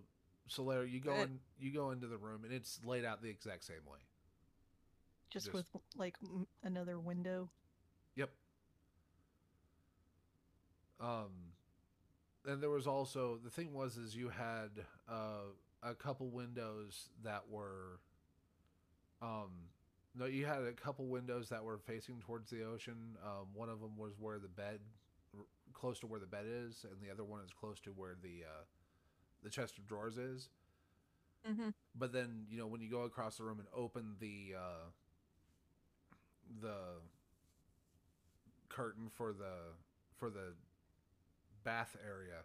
[0.50, 1.40] Solaire, you go in.
[1.60, 4.00] You go into the room, and it's laid out the exact same way.
[5.30, 5.66] Just, Just- with
[5.96, 7.50] like m- another window.
[8.16, 8.30] Yep.
[11.00, 11.32] Um,
[12.46, 14.70] and there was also the thing was is you had
[15.10, 15.50] uh,
[15.84, 18.00] a couple windows that were,
[19.22, 19.52] um,
[20.16, 23.16] no, you had a couple windows that were facing towards the ocean.
[23.26, 24.80] Um, one of them was where the bed,
[25.36, 28.16] r- close to where the bed is, and the other one is close to where
[28.22, 28.64] the uh,
[29.44, 30.50] the chest of drawers is.
[31.50, 31.70] Mm-hmm.
[31.96, 34.90] But then you know when you go across the room and open the uh,
[36.62, 36.76] the
[38.70, 39.74] curtain for the
[40.18, 40.54] for the
[41.64, 42.44] bath area,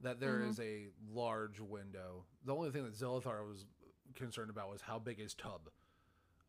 [0.00, 0.62] that there is Mhm.
[0.62, 2.24] a large window.
[2.44, 3.64] The only thing that Zilithar was
[4.14, 5.70] concerned about was how big his tub.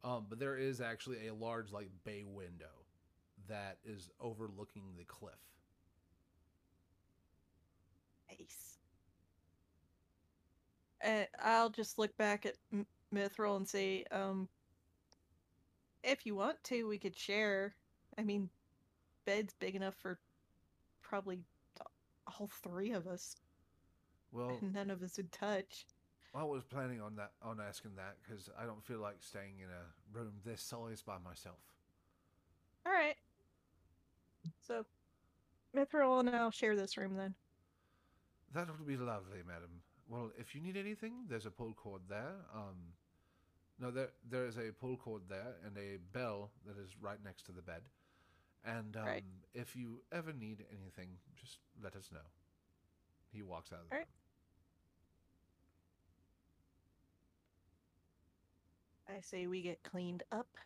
[0.03, 2.85] Um, but there is actually a large like bay window
[3.47, 5.39] that is overlooking the cliff.
[8.29, 8.79] Nice.
[11.03, 14.47] Uh, I'll just look back at M- Mithril and say, um,
[16.03, 17.75] if you want to, we could share.
[18.17, 18.49] I mean,
[19.25, 20.19] bed's big enough for
[21.01, 21.39] probably
[22.39, 23.35] all three of us.
[24.33, 25.85] Well, and None of us would touch.
[26.33, 29.67] I was planning on that on asking that because I don't feel like staying in
[29.67, 31.59] a room this size by myself.
[32.85, 33.17] All right.
[34.65, 34.85] So,
[35.75, 37.35] Mithril and I'll share this room then.
[38.53, 39.81] That would be lovely, madam.
[40.11, 42.35] Well, if you need anything, there's a pull cord there.
[42.53, 42.75] Um,
[43.79, 47.45] no, there there is a pull cord there and a bell that is right next
[47.45, 47.83] to the bed.
[48.65, 49.23] And um, Right.
[49.53, 52.19] if you ever need anything, just let us know.
[53.31, 54.07] He walks out of the Alright.
[59.07, 60.57] I say we get cleaned up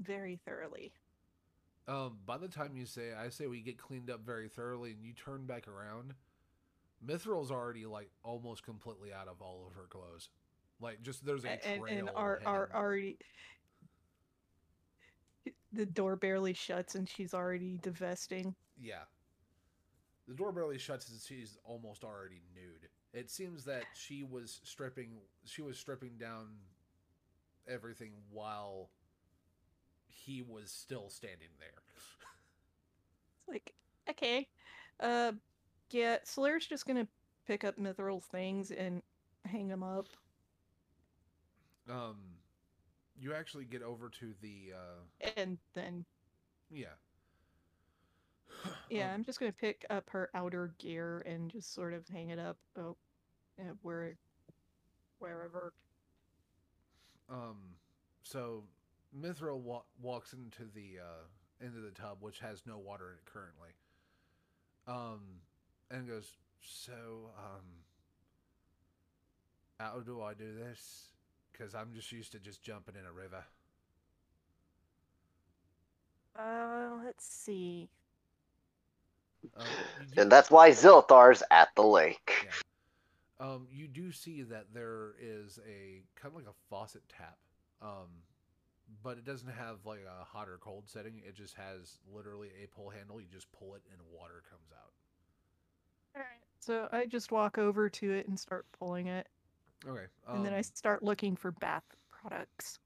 [0.00, 0.92] very thoroughly.
[1.88, 5.02] Um, by the time you say, I say we get cleaned up very thoroughly, and
[5.02, 6.14] you turn back around,
[7.04, 10.28] Mithril's already like almost completely out of all of her clothes.
[10.80, 13.18] Like, just there's a A- and and are are already
[15.72, 18.54] the door barely shuts and she's already divesting.
[18.80, 19.04] Yeah.
[20.28, 22.88] The door barely shuts and she's almost already nude.
[23.12, 25.10] It seems that she was stripping
[25.44, 26.48] she was stripping down
[27.68, 28.90] everything while
[30.06, 31.82] he was still standing there.
[33.44, 33.74] It's like,
[34.08, 34.46] okay.
[35.00, 35.32] Uh
[35.92, 37.06] yeah, Solaire's just gonna
[37.46, 39.02] pick up Mithril's things and
[39.44, 40.06] hang them up.
[41.88, 42.16] Um
[43.18, 46.04] you actually get over to the uh And then
[46.70, 46.86] yeah.
[48.90, 52.30] yeah, Um, I'm just gonna pick up her outer gear and just sort of hang
[52.30, 52.96] it up oh,
[53.60, 54.16] uh, where
[55.18, 55.72] wherever.
[57.28, 57.76] Um,
[58.22, 58.64] so
[59.18, 63.24] Mithril wa- walks into the uh, into the tub, which has no water in it
[63.24, 63.70] currently.
[64.86, 65.20] Um,
[65.92, 66.92] and goes, so
[67.38, 67.64] um,
[69.78, 71.10] how do I do this?
[71.52, 73.44] Because I'm just used to just jumping in a river.
[76.36, 77.90] Uh let's see.
[79.56, 79.86] Um,
[80.16, 82.48] And that's why Zilthar's at the lake.
[82.48, 82.52] Yeah.
[83.40, 87.38] Um, you do see that there is a kind of like a faucet tap,
[87.82, 88.24] um,
[89.02, 91.20] but it doesn't have like a hot or cold setting.
[91.26, 93.20] It just has literally a pull handle.
[93.20, 94.92] You just pull it and water comes out.
[96.14, 96.28] Alright.
[96.60, 99.28] So I just walk over to it and start pulling it.
[99.86, 100.04] Okay.
[100.26, 102.78] Um, And then I start looking for bath products.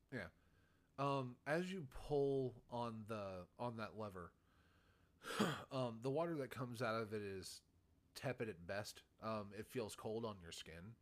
[0.98, 4.32] um, as you pull on the on that lever,
[5.70, 7.60] um, the water that comes out of it is
[8.14, 9.02] tepid at best.
[9.22, 10.94] Um, it feels cold on your skin,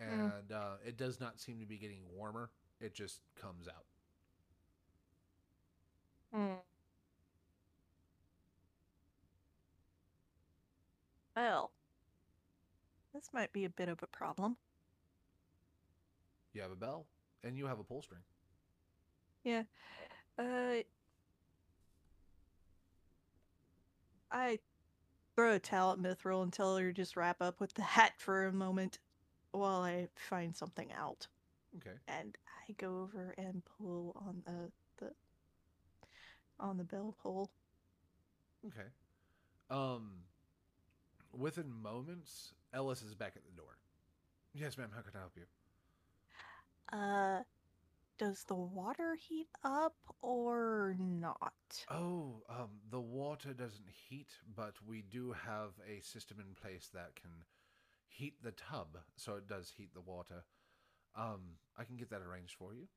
[0.00, 0.32] Mm.
[0.38, 2.50] and uh, it does not seem to be getting warmer.
[2.80, 3.84] It just comes out.
[6.32, 6.54] Hmm.
[11.38, 11.70] Well,
[13.14, 14.56] this might be a bit of a problem.
[16.52, 17.06] You have a bell,
[17.44, 18.22] and you have a pull string.
[19.44, 19.62] Yeah.
[20.36, 20.82] Uh,
[24.32, 24.58] I
[25.36, 28.14] throw a towel at Mithril and tell her to just wrap up with the hat
[28.16, 28.98] for a moment
[29.52, 31.28] while I find something out.
[31.76, 31.96] Okay.
[32.08, 32.36] And
[32.68, 35.12] I go over and pull on the the
[36.58, 37.52] on the bell pull.
[38.66, 38.88] Okay.
[39.70, 40.24] Um,
[41.32, 43.78] within moments, Ellis is back at the door.
[44.54, 44.90] Yes, ma'am.
[44.94, 46.98] How can I help you?
[46.98, 47.42] Uh,
[48.18, 51.52] does the water heat up or not?
[51.90, 57.14] Oh, um, the water doesn't heat, but we do have a system in place that
[57.14, 57.30] can
[58.08, 60.44] heat the tub, so it does heat the water.
[61.14, 62.88] Um, I can get that arranged for you.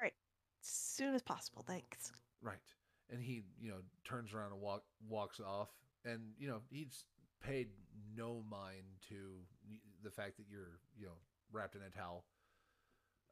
[0.00, 0.14] All right,
[0.62, 2.12] as soon as possible, thanks.
[2.40, 2.56] Right.
[3.10, 5.68] And he, you know, turns around and walk walks off,
[6.04, 7.04] and you know he's
[7.44, 7.68] paid
[8.16, 9.16] no mind to
[10.02, 11.12] the fact that you're, you know,
[11.52, 12.24] wrapped in a towel.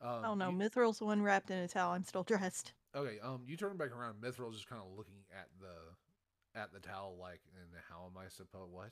[0.01, 1.93] Um, oh no, you- Mithril's the one wrapped in a towel.
[1.93, 2.73] I'm still dressed.
[2.95, 4.21] Okay, um, you turn back around.
[4.21, 8.29] Mithril's just kind of looking at the at the towel, like, and how am I
[8.29, 8.91] supposed what?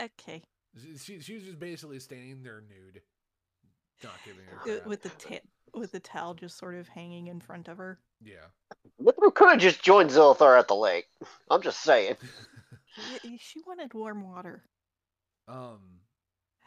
[0.00, 0.42] Okay,
[0.80, 3.02] She, she she was just basically standing there nude,
[4.02, 4.86] not giving a Uh, crap.
[4.86, 7.98] with the ta- with the towel just sort of hanging in front of her.
[8.24, 8.46] yeah.
[9.00, 11.06] Mithril could have just joined Zilthar at the lake.
[11.50, 12.16] I'm just saying.
[12.96, 14.68] Y- y- She wanted warm water.
[15.48, 16.00] um.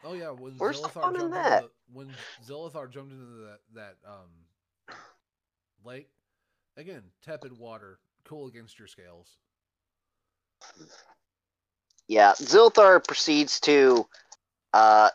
[0.02, 1.36] Oh yeah, when Where's the fun in jumped that?
[1.36, 4.46] into the, when Zilthar jumped into that that um
[5.84, 6.10] lake,
[6.76, 9.38] again tepid water, cool against your scales.
[12.08, 14.06] Yeah, Zilthar proceeds to,
[14.72, 15.10] uh,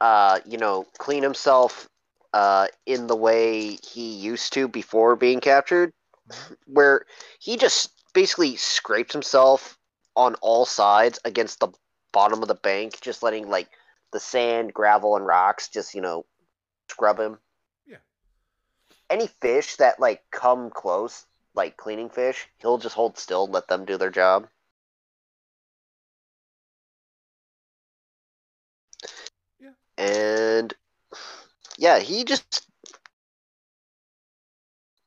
[0.00, 1.88] uh, you know, clean himself,
[2.32, 5.92] uh, in the way he used to before being captured,
[6.26, 6.52] Mhm.
[6.66, 7.06] where
[7.40, 9.78] he just basically scrapes himself
[10.16, 11.68] on all sides against the
[12.12, 13.68] bottom of the bank, just letting like
[14.12, 16.24] the sand, gravel, and rocks just you know
[16.90, 17.38] scrub him.
[17.86, 17.96] Yeah.
[19.10, 23.68] Any fish that like come close, like cleaning fish, he'll just hold still, and let
[23.68, 24.48] them do their job.
[29.60, 29.70] Yeah.
[29.96, 30.74] And
[31.78, 32.66] yeah, he just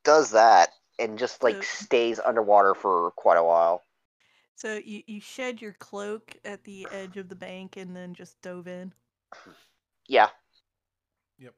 [0.03, 0.69] does that
[0.99, 3.83] and just like So- stays underwater for quite a while.
[4.55, 8.41] So you, you shed your cloak at the edge of the bank and then just
[8.41, 8.93] dove in.
[10.07, 10.29] Yeah.
[11.39, 11.53] Yep.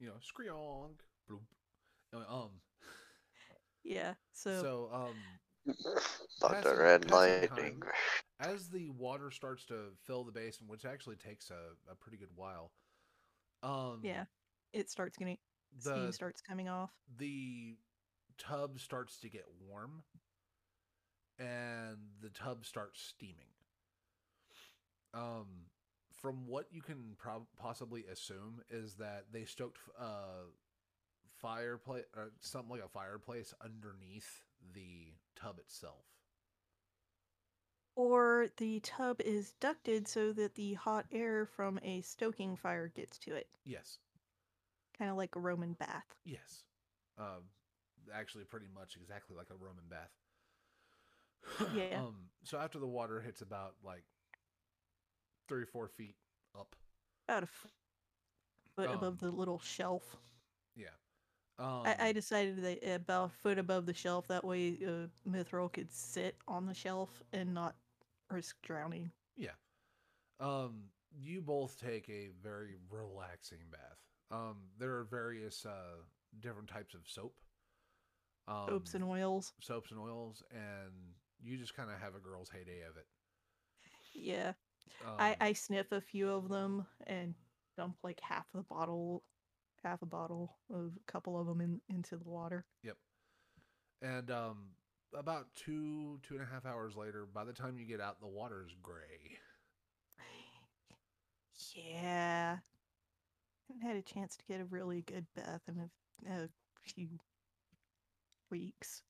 [0.00, 0.94] You know, screong,
[1.30, 1.40] bloop.
[2.28, 2.50] Um.
[3.84, 4.14] Yeah.
[4.32, 5.14] So, So um.
[6.40, 7.80] Thunder Passing- and passing lightning.
[7.80, 7.90] time.
[8.40, 12.30] as the water starts to fill the basin, which actually takes a, a pretty good
[12.34, 12.72] while.
[13.62, 14.24] Um, Yeah.
[14.72, 15.38] It starts getting
[15.84, 16.90] the steam starts coming off.
[17.16, 17.76] the
[18.38, 20.02] tub starts to get warm,
[21.38, 23.36] and the tub starts steaming.
[25.14, 25.66] Um,
[26.12, 30.46] from what you can prob- possibly assume is that they stoked uh
[31.38, 34.42] fireplace or something like a fireplace underneath
[34.74, 36.04] the tub itself.
[37.94, 43.18] Or the tub is ducted so that the hot air from a stoking fire gets
[43.18, 43.48] to it.
[43.64, 43.98] Yes.
[44.96, 46.06] Kind of like a Roman bath.
[46.24, 46.64] Yes.
[47.18, 47.42] Um,
[48.14, 50.10] actually, pretty much exactly like a Roman bath.
[51.74, 52.00] Yeah.
[52.00, 54.04] um, so after the water hits about like
[55.48, 56.14] three or four feet
[56.58, 56.74] up.
[57.28, 57.46] About a
[58.76, 60.16] foot Um, above the little shelf.
[60.76, 60.86] Yeah.
[61.58, 64.26] Um, I, I decided that about a foot above the shelf.
[64.28, 67.74] That way, uh, Mithril could sit on the shelf and not
[68.30, 69.10] risk drowning.
[69.36, 69.50] Yeah.
[70.40, 70.84] Um,
[71.14, 73.98] you both take a very relaxing bath.
[74.30, 76.00] Um, there are various uh
[76.40, 77.34] different types of soap.
[78.48, 79.52] Um, Soaps and oils.
[79.60, 80.92] soaps and oils, and
[81.42, 83.06] you just kind of have a girl's heyday of it.
[84.14, 84.52] Yeah.
[85.06, 87.34] Um, I, I sniff a few of them and
[87.76, 89.22] dump like half the bottle,
[89.84, 92.64] half a bottle of a couple of them in, into the water.
[92.82, 92.96] Yep.
[94.02, 94.56] And um,
[95.16, 98.26] about two two and a half hours later, by the time you get out, the
[98.26, 99.38] water's gray.
[101.74, 102.58] Yeah.
[103.68, 106.48] Haven't had a chance to get a really good bath in a, a
[106.82, 107.08] few
[108.52, 109.02] weeks.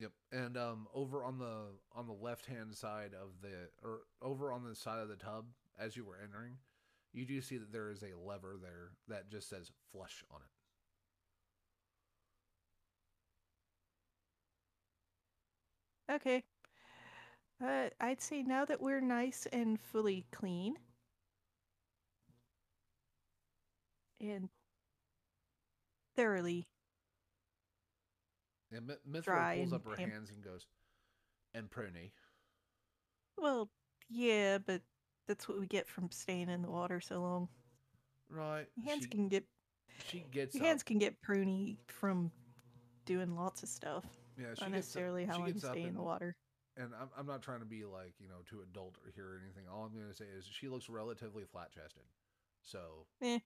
[0.00, 0.12] Yep.
[0.32, 4.64] And um, over on the on the left hand side of the or over on
[4.64, 5.46] the side of the tub,
[5.78, 6.58] as you were entering,
[7.12, 10.40] you do see that there is a lever there that just says "flush" on
[16.10, 16.14] it.
[16.14, 16.42] Okay.
[17.64, 20.76] Uh, I'd say now that we're nice and fully clean
[24.20, 24.48] and
[26.16, 26.66] thoroughly
[28.72, 30.66] And Mithril pulls up her hands and goes,
[31.54, 32.12] "And pruny."
[33.36, 33.68] well,
[34.08, 34.82] yeah, but
[35.26, 37.48] that's what we get from staying in the water so long.
[38.28, 38.66] Right.
[38.76, 39.44] Your hands she, can get
[40.06, 40.68] she gets your up.
[40.68, 42.30] hands can get pruny from
[43.06, 44.04] doing lots of stuff.
[44.38, 46.36] yeah, she Not up- necessarily how long you stay in the and- water.
[46.76, 49.40] and I'm, I'm not trying to be like you know too adult or here or
[49.42, 52.04] anything all i'm going to say is she looks relatively flat chested
[52.62, 53.40] so Eh.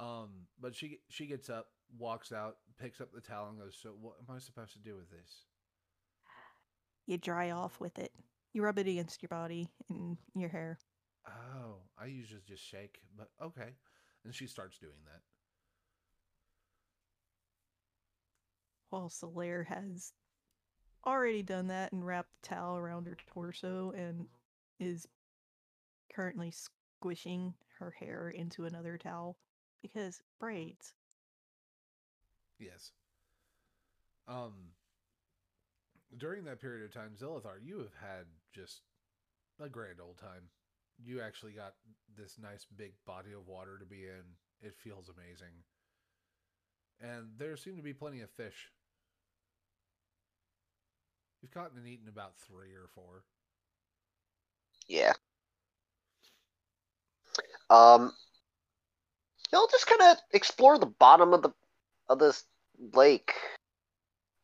[0.00, 3.90] um but she she gets up walks out picks up the towel and goes so
[4.00, 5.44] what am i supposed to do with this
[7.06, 8.12] You dry off with it.
[8.52, 10.78] You rub it against your body and your hair.
[11.28, 13.74] oh i usually just shake but okay
[14.24, 15.20] and she starts doing that
[18.90, 20.12] While Solaire has
[21.06, 24.26] already done that and wrapped the towel around her torso and
[24.80, 25.06] is
[26.12, 29.36] currently squishing her hair into another towel
[29.80, 30.92] because braids.
[32.60, 32.92] Yes
[34.28, 34.52] um
[36.16, 38.82] during that period of time zilthar you have had just
[39.60, 40.50] a grand old time
[41.04, 41.74] you actually got
[42.16, 44.36] this nice big body of water to be in.
[44.62, 45.64] It feels amazing.
[47.00, 48.70] And there seem to be plenty of fish.
[51.40, 53.24] You've caught and eaten about three or four.
[54.88, 55.12] Yeah.
[57.70, 58.12] Um,
[59.52, 61.50] you'll just kind of explore the bottom of the
[62.08, 62.44] of this
[62.94, 63.32] lake,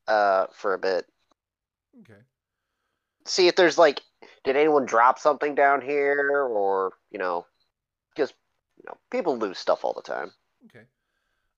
[0.09, 1.07] uh, for a bit.
[2.01, 2.21] Okay.
[3.25, 4.03] See if there's like,
[4.45, 7.47] did anyone drop something down here, or you know,
[8.15, 8.33] because
[8.77, 10.31] you know people lose stuff all the time.
[10.67, 10.85] Okay.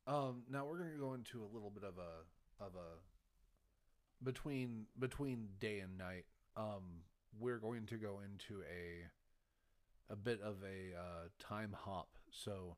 [0.06, 5.48] Um, now we're gonna go into a little bit of a of a between between
[5.60, 6.24] day and night.
[6.56, 7.02] Um,
[7.38, 12.08] we're going to go into a a bit of a uh, time hop.
[12.30, 12.76] So,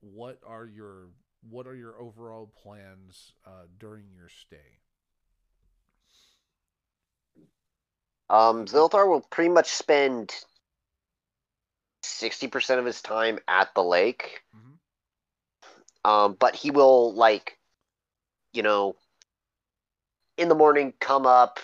[0.00, 1.08] what are your
[1.50, 4.80] what are your overall plans uh, during your stay?
[8.28, 10.34] Um, Zilthar will pretty much spend
[12.02, 14.42] sixty percent of his time at the lake.
[14.54, 14.78] Mhm.
[16.04, 17.58] Um, but he will like,
[18.52, 18.96] you know,
[20.36, 21.60] in the morning come up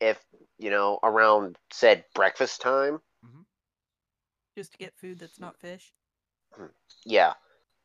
[0.00, 0.22] if
[0.58, 3.00] you know around said breakfast time.
[4.58, 5.92] Just to get food that's not fish.
[7.04, 7.34] Yeah.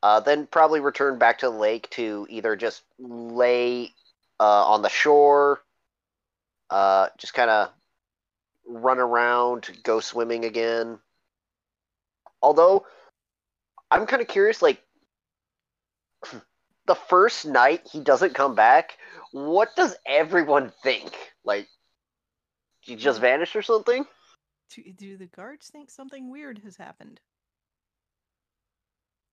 [0.04, 3.90] Uh, then probably return back to the lake to either just lay
[4.38, 5.62] uh, on the shore,
[6.68, 7.70] uh, just kind of
[8.68, 10.98] run around, go swimming again.
[12.42, 12.84] Although,
[13.90, 14.82] I'm kind of curious, like,
[16.86, 18.98] the first night he doesn't come back,
[19.32, 21.16] what does everyone think?
[21.46, 21.66] Like,
[22.80, 24.04] he just vanished or something?
[24.68, 27.20] Do, do the guards think something weird has happened?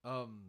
[0.06, 0.40] Um,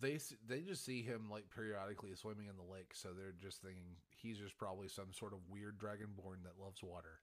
[0.00, 3.96] they they just see him like periodically swimming in the lake, so they're just thinking
[4.10, 7.20] he's just probably some sort of weird dragonborn that loves water.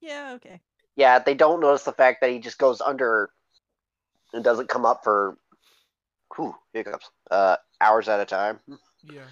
[0.00, 0.60] Yeah, okay.
[0.96, 3.30] Yeah, they don't notice the fact that he just goes under
[4.32, 5.36] and doesn't come up for
[6.36, 7.10] whew, hiccups.
[7.30, 8.60] Uh hours at a time.
[9.06, 9.28] Yeah,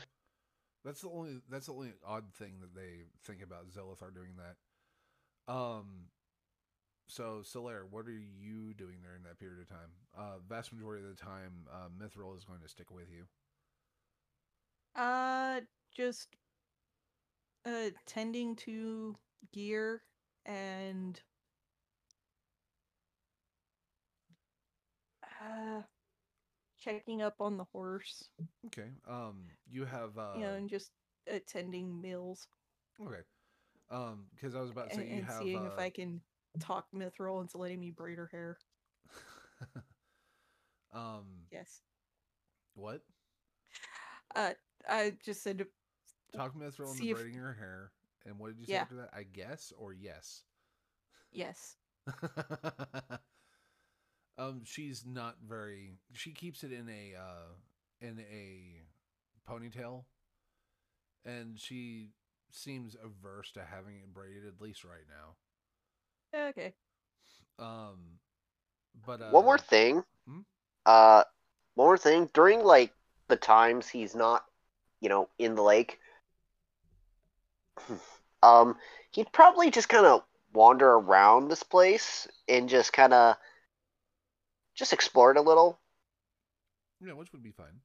[0.84, 5.52] that's the only that's the only odd thing that they think about Zilthar doing that.
[5.52, 6.08] Um,
[7.06, 9.90] so Solaire, what are you doing during that period of time?
[10.16, 13.26] Uh, vast majority of the time, uh, Mithril is going to stick with you.
[14.94, 15.60] Uh,
[15.92, 16.36] just
[17.64, 19.16] uh tending to
[19.52, 20.02] gear
[20.44, 21.22] and
[25.40, 25.82] uh
[26.78, 28.30] checking up on the horse,
[28.66, 28.90] Okay.
[29.08, 30.92] Um, you have uh, you know, and just
[31.26, 32.48] attending meals
[33.04, 33.22] okay.
[33.90, 35.90] Um, because I was about to and, say you and have seeing uh, if I
[35.90, 36.22] can
[36.60, 38.58] talk Mithril into letting me braid her hair.
[40.92, 41.80] um, Yes.
[42.74, 43.02] what?
[44.34, 44.52] Uh,
[44.88, 45.66] I just said
[46.34, 47.92] Talk Mithril into if- braiding her hair,
[48.26, 48.82] and what did you say Yeah.
[48.82, 49.10] after that?
[49.12, 50.44] I guess or yes.
[51.30, 51.76] yes.
[54.38, 55.92] um, she's not very.
[56.14, 57.54] She keeps it in a uh,
[58.00, 58.82] in a
[59.48, 60.04] ponytail,
[61.24, 62.10] and she
[62.50, 65.36] seems averse to having it braided at least right now.
[66.34, 66.72] Okay.
[67.58, 68.18] Um,
[69.06, 70.02] but uh, one more thing.
[70.26, 70.40] hmm?
[70.86, 71.24] Uh
[71.74, 72.28] one more thing.
[72.34, 72.92] During like
[73.28, 74.44] the times he's not,
[75.00, 75.98] you know, in the lake,
[78.42, 78.76] um,
[79.12, 80.22] he'd probably just kind of
[80.52, 83.36] wander around this place and just kind of
[84.74, 85.78] just explore it a little.
[87.04, 87.80] yeah, which would be fine.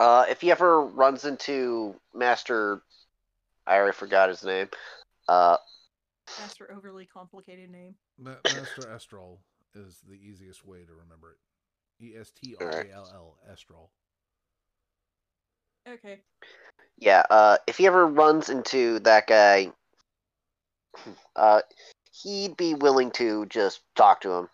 [0.00, 2.82] Uh, if he ever runs into Master,
[3.66, 4.68] I already forgot his name.
[5.28, 5.56] Uh,
[6.38, 7.94] Master overly complicated name.
[8.18, 9.38] Ma- Master Estral
[9.74, 12.04] is the easiest way to remember it.
[12.04, 13.88] E S T R A L L Estral.
[15.86, 16.20] Okay.
[16.96, 17.24] yeah.
[17.28, 19.70] Uh, if he ever runs into that guy,
[21.36, 21.60] uh,
[22.22, 24.48] he'd be willing to just talk to him.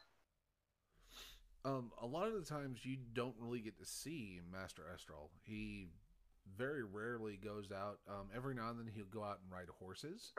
[1.64, 5.28] Um, a lot of the times you don't really get to see Master Estral.
[5.42, 5.88] He
[6.56, 7.98] very rarely goes out.
[8.08, 10.32] Um, every now and then he'll go out and ride horses,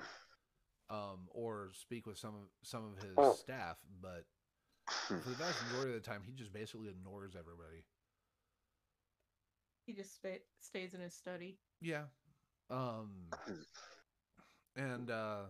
[0.91, 3.77] um, or speak with some of some of his staff.
[4.01, 4.25] But
[5.07, 7.85] for the vast majority of the time, he just basically ignores everybody.
[9.85, 11.57] He just sta stays in his study.
[11.81, 12.03] Yeah.
[12.69, 13.09] Um,
[14.75, 15.43] and uh,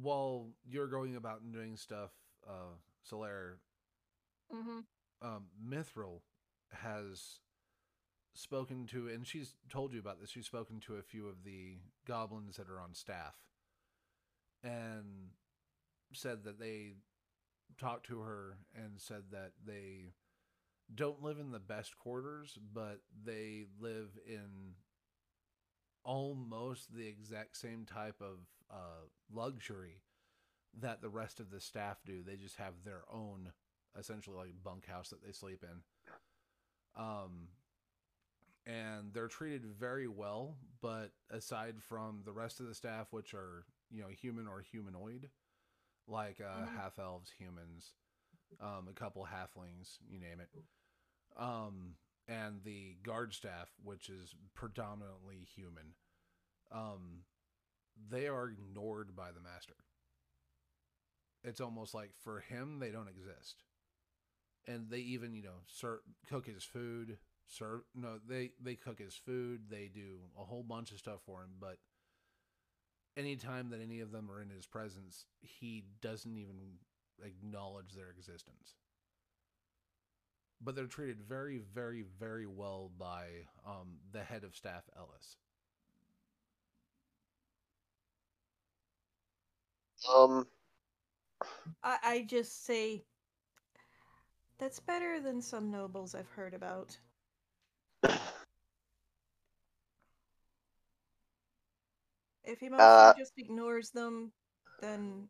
[0.00, 2.10] while you're going about and doing stuff,
[2.48, 2.74] uh,
[3.10, 3.56] Solaire,
[4.54, 4.80] Mm-hmm.
[5.26, 6.20] um, Mithril
[6.72, 7.38] has
[8.34, 10.30] spoken to, and she's told you about this.
[10.30, 13.34] She's spoken to a few of the goblins that are on staff,
[14.62, 15.30] and
[16.12, 16.92] said that they
[17.78, 20.12] talked to her and said that they
[20.94, 24.74] don't live in the best quarters, but they live in
[26.04, 28.38] almost the exact same type of
[28.70, 30.02] uh, luxury
[30.80, 32.22] that the rest of the staff do.
[32.22, 33.52] They just have their own
[33.98, 35.82] essentially like bunkhouse that they sleep in.
[37.02, 37.48] Um,
[38.66, 43.64] and they're treated very well, but aside from the rest of the staff, which are
[43.90, 45.30] you know human or humanoid,
[46.06, 46.74] like uh, Mhm.
[46.76, 47.94] half elves, humans,
[48.60, 50.50] um, a couple halflings, you name it,
[51.36, 51.96] um,
[52.28, 55.94] and the guard staff, which is predominantly human,
[56.72, 57.24] um,
[58.10, 59.76] they are ignored by the master.
[61.44, 63.62] It's almost like for him they don't exist
[64.66, 67.18] and they even you know ser- cook his food
[67.52, 69.62] serve no they they cook his food.
[69.70, 71.78] They do a whole bunch of stuff for him but
[73.16, 76.78] anytime that any of them are in his presence he doesn't even
[77.24, 78.74] acknowledge their existence.
[80.60, 83.26] But they're treated very very very well by
[83.66, 85.36] um, the head of staff ellis.
[90.08, 90.46] Um,
[91.82, 93.04] I, I just say
[94.58, 96.96] that's better than some nobles I've heard about.
[102.44, 104.32] If he mostly Uh, just ignores them,
[104.80, 105.28] then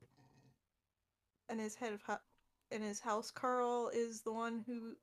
[1.49, 2.03] and his head of
[2.70, 4.97] and his housecarl is the one who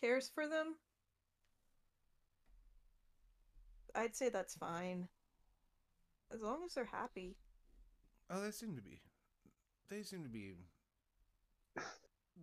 [0.00, 0.76] cares for them.
[3.94, 5.08] I'd say that's fine.
[6.30, 7.36] As long as they're happy.
[8.30, 9.00] oh they seem to be
[9.88, 10.54] they seem to be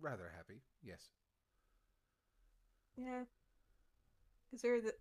[0.00, 1.10] rather happy yes
[2.96, 3.24] Yeah.
[4.54, 4.94] Because they're the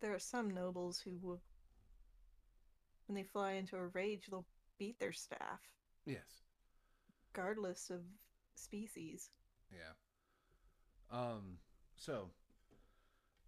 [0.00, 1.40] there are some nobles who will,
[3.06, 4.46] when they fly into a rage, they'll
[4.78, 5.58] beat their staff,
[6.06, 6.44] Yes.
[7.34, 7.98] regardless of
[8.54, 9.28] species.
[9.72, 9.90] Yeah.
[11.10, 11.58] Um.
[11.96, 12.28] So,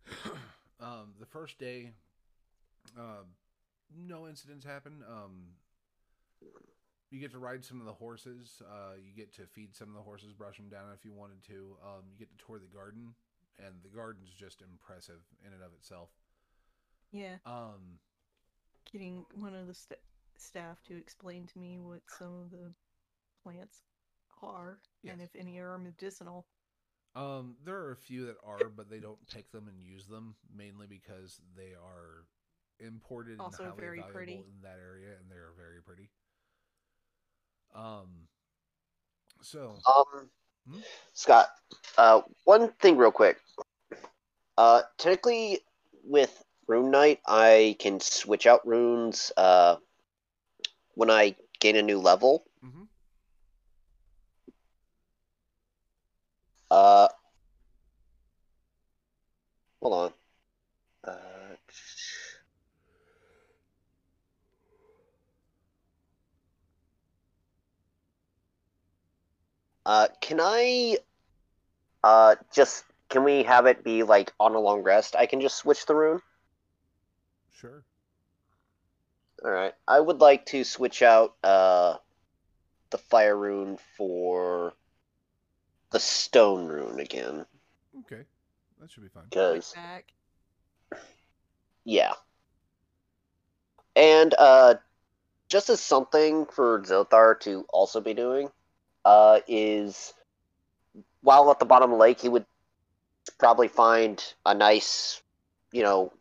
[0.81, 1.93] um, the first day,
[2.99, 3.23] uh,
[3.97, 5.05] no incidents happen.
[5.09, 5.45] Um,
[7.13, 8.61] you get to ride some of the horses.
[8.61, 11.45] Uh, you get to feed some of the horses, brush them down if you wanted
[11.45, 11.77] to.
[11.81, 13.15] Um, you get to tour the garden,
[13.59, 16.11] and the garden's just impressive in and of itself.
[17.13, 17.99] Yeah, Um,
[18.91, 20.01] getting one of the st-
[20.37, 22.73] staff to explain to me what some of the
[23.43, 23.83] plants
[24.43, 26.47] are and if any are medicinal.
[27.15, 30.35] Um, there are a few that are, but they don't pick them and use them
[30.55, 32.25] mainly because they are
[32.81, 34.33] imported Also and highly very valuable pretty.
[34.33, 36.09] in that area, and they are very pretty.
[37.75, 38.29] Um,
[39.43, 40.31] so Um,
[40.69, 40.81] Hmm?
[41.15, 41.49] Scott,
[41.99, 43.39] uh, one thing real quick.
[44.57, 45.61] Uh, technically,
[46.05, 49.77] with Rune Knight, I can switch out runes uh,
[50.95, 52.45] when I gain a new level.
[52.63, 52.89] mhm.
[56.71, 57.09] Uh,
[59.81, 60.13] hold on.
[69.87, 70.99] Uh, can I
[72.05, 75.17] uh just can we have it be like on a long rest?
[75.17, 76.21] I can just switch the rune.
[77.51, 77.85] sure.
[79.45, 79.75] All right.
[79.87, 81.97] I would like to switch out uh
[82.91, 84.75] the fire rune for
[85.91, 87.47] the stone rune again
[88.01, 88.23] Okay,
[88.81, 89.25] that should be fine.
[89.31, 89.75] because
[91.85, 92.13] Yeah.
[93.97, 94.75] And uh
[95.49, 98.51] just as something for Zothar to also be doing,
[99.05, 100.15] uh, is
[101.23, 102.47] while at the bottom of the lake he would
[103.39, 105.23] probably find a nice,
[105.73, 106.13] you know,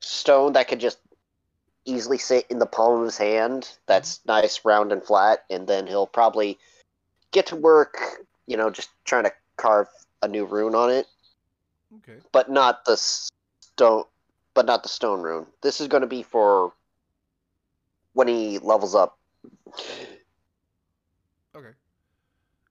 [0.00, 0.98] stone that could just
[1.84, 5.86] easily sit in the palm of his hand that's nice, round and flat, and then
[5.86, 6.58] he'll probably
[7.30, 7.98] get to work,
[8.46, 9.88] you know, just trying to carve
[10.22, 11.06] a new rune on it.
[11.98, 14.04] Okay, but not the stone
[14.54, 15.46] but not the stone rune.
[15.62, 16.72] This is going to be for
[18.14, 19.16] when he levels up.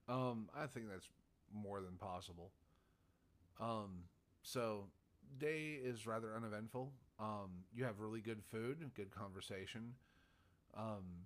[0.07, 1.09] Um, I think that's
[1.53, 2.51] more than possible.
[3.59, 4.03] Um,
[4.41, 4.85] so
[5.39, 6.91] day is rather uneventful.
[7.19, 9.93] Um, you have really good food, good conversation.
[10.75, 11.25] Um,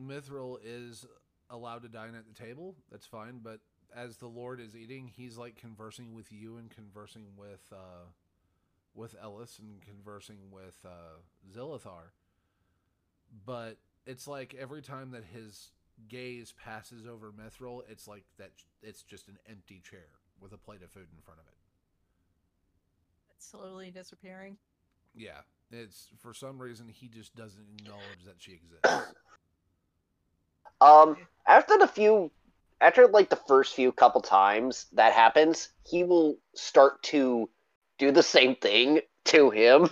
[0.00, 1.06] Mithril is
[1.50, 2.76] allowed to dine at the table.
[2.90, 3.60] That's fine, but
[3.94, 8.06] as the Lord is eating, he's like conversing with you and conversing with uh,
[8.94, 11.18] with Ellis and conversing with uh,
[11.52, 12.12] Zilthar.
[13.44, 15.70] But it's like every time that his
[16.08, 18.50] gaze passes over Mithril, it's like that.
[18.82, 20.08] It's just an empty chair
[20.40, 21.54] with a plate of food in front of it.
[23.36, 24.56] It's slowly disappearing.
[25.14, 25.40] Yeah,
[25.70, 29.14] it's for some reason he just doesn't acknowledge that she exists.
[30.80, 31.16] um
[31.46, 32.30] after the few
[32.80, 37.48] after like the first few couple times that happens he will start to
[37.98, 39.88] do the same thing to him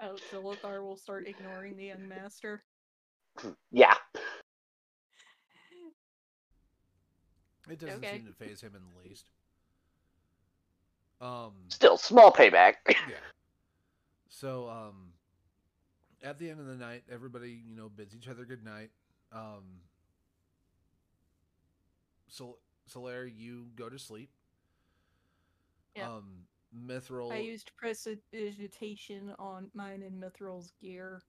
[0.00, 2.64] Oh, Zilthar will start ignoring the young master.
[3.70, 3.94] yeah
[7.72, 8.18] It doesn't Okay.
[8.18, 9.30] seem to faze him in the least.
[11.20, 13.16] Um, still small payback yeah.
[14.28, 15.12] So, um,
[16.22, 18.90] at the end of the night, everybody, you know, bids each other good night.
[19.30, 19.80] Um,
[22.28, 22.58] Sol-
[22.90, 24.30] Solaire, you go to sleep.
[25.94, 26.10] Yeah.
[26.10, 27.30] Um, Mithril.
[27.32, 31.22] I used prestidigitation on mine and Mithril's gear.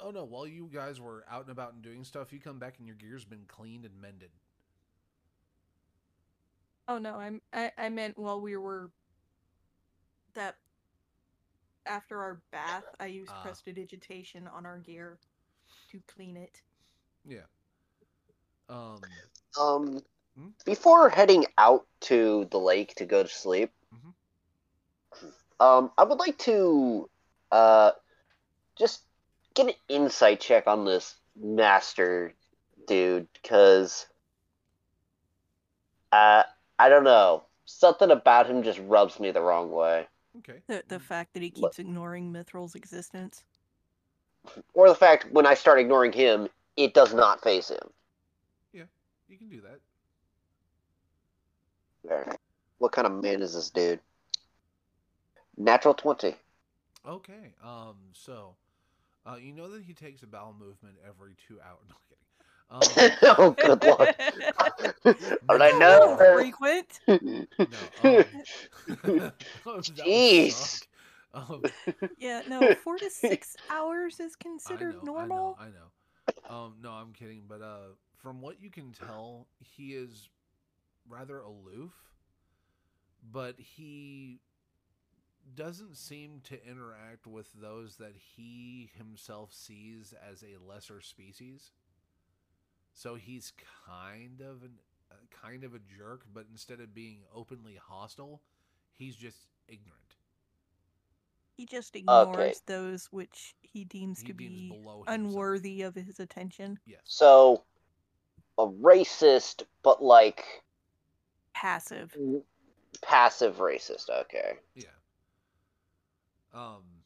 [0.00, 0.24] Oh no!
[0.24, 2.96] While you guys were out and about and doing stuff, you come back and your
[2.96, 4.30] gear's been cleaned and mended.
[6.92, 8.90] Oh no, I'm I, I meant while we were
[10.34, 10.56] that
[11.86, 13.42] after our bath, I used Ah.
[13.42, 15.18] prestidigitation on our gear
[15.90, 16.60] to clean it.
[17.24, 17.46] Yeah.
[18.68, 19.00] Um.
[19.60, 20.02] um
[20.36, 20.48] Hmm?
[20.64, 24.14] before heading out to the lake to go to sleep Mhm.
[25.60, 27.08] um i would like to
[27.50, 27.92] uh
[28.78, 29.02] just
[29.54, 32.32] get an insight check on this master
[32.86, 34.06] dude because
[36.12, 36.42] uh
[36.78, 40.06] i don't know something about him just rubs me the wrong way
[40.38, 40.60] Okay.
[40.66, 43.44] The the fact that he What- keeps ignoring Mithril's existence.
[44.74, 47.90] or the fact when i start ignoring him it does not faze him
[48.72, 48.84] Yeah,
[49.28, 49.80] You can do that.
[52.04, 52.36] There.
[52.78, 54.00] what kind of man is this dude
[55.56, 56.34] natural 20
[57.04, 57.52] Okay.
[57.64, 57.96] Um.
[58.12, 58.54] So,
[59.26, 61.80] uh, you know that he takes a bowel movement every two hours.
[61.88, 62.21] No I'm kidding.
[62.72, 64.10] Um, oh, good lord.
[65.42, 66.18] But I no, know.
[66.32, 67.00] Frequent.
[67.66, 68.24] No, um,
[69.80, 70.86] Jeez.
[71.34, 71.64] Um,
[72.18, 74.36] Yeah, no, four to six hours is
[74.66, 75.58] I considered know, normal.
[75.60, 75.72] I know,
[76.48, 76.54] I know.
[76.56, 77.44] Um, no, I'm kidding.
[77.48, 80.28] But uh, from what you can tell, he is
[81.08, 81.92] rather aloof,
[83.32, 84.40] but he
[85.54, 91.72] doesn't seem to interact with those that he himself sees as a lesser species.
[92.94, 93.52] So he's
[93.86, 94.78] kind of an
[95.10, 98.42] uh, kind of a jerk, but instead of being openly hostile,
[98.94, 100.16] he's just ignorant.
[101.56, 102.62] He just ignores Okay.
[102.66, 105.52] those which he deems He to deems be below himself.
[105.52, 106.80] unworthy of his attention.
[106.84, 107.02] Yes.
[107.04, 107.64] So,
[108.58, 110.64] a racist, but like
[111.54, 112.18] Passive.
[113.02, 114.08] passive racist.
[114.08, 114.58] Okay.
[114.74, 114.90] Yeah.
[116.54, 117.02] Um.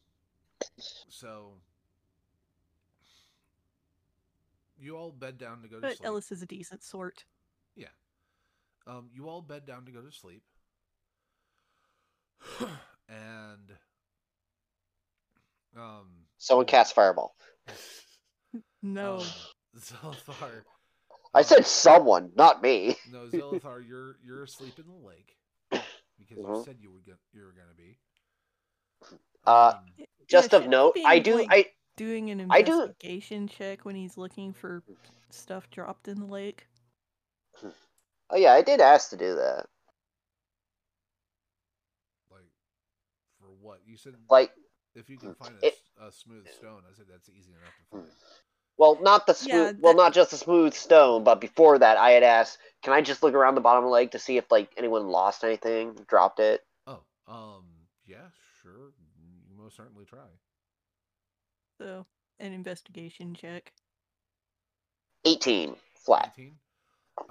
[1.08, 1.60] So
[4.78, 6.06] you all bed down to go to But sleep.
[6.06, 7.24] Ellis is a decent sort.
[7.76, 7.88] Yeah.
[8.86, 9.08] Um.
[9.12, 10.42] You all bed down to go to sleep.
[13.08, 13.72] and
[15.76, 16.06] um.
[16.38, 17.34] Someone cast fireball.
[18.82, 19.18] No.
[19.18, 19.26] um,
[19.78, 20.62] Zilthar.
[21.34, 22.96] I um, said someone, not me.
[23.12, 25.36] No, Zilthar, you're you're asleep in the lake
[26.18, 26.64] because you Mhm.
[26.64, 27.98] said you were go- you were gonna be.
[29.46, 31.36] Uh, Um, Just of note, I do.
[31.36, 31.66] like, I
[31.96, 34.82] doing an I do- investigation check when he's looking for
[35.30, 36.66] stuff dropped in the lake.
[38.30, 39.66] oh yeah, I did ask to do that.
[42.30, 42.44] like
[43.40, 44.14] for what you said?
[44.30, 44.52] Like,
[44.94, 47.74] if you can find a, it- s- a smooth stone, I said that's easy enough
[47.76, 48.10] to find.
[48.78, 49.52] well, not the smooth.
[49.52, 53.00] Yeah, well, not just the smooth stone, but before that, I had asked, can I
[53.00, 55.94] just look around the bottom of the lake to see if like anyone lost anything,
[56.08, 56.62] dropped it?
[56.86, 57.64] Oh, um,
[58.06, 58.28] yeah,
[58.62, 58.92] sure.
[59.48, 60.28] You most certainly try.
[61.78, 62.06] So,
[62.38, 63.72] an investigation check.
[65.24, 66.32] Eighteen flat.
[66.38, 66.52] 18.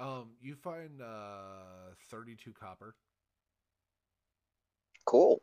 [0.00, 2.94] Um, you find uh 32 copper,
[5.04, 5.40] Cool.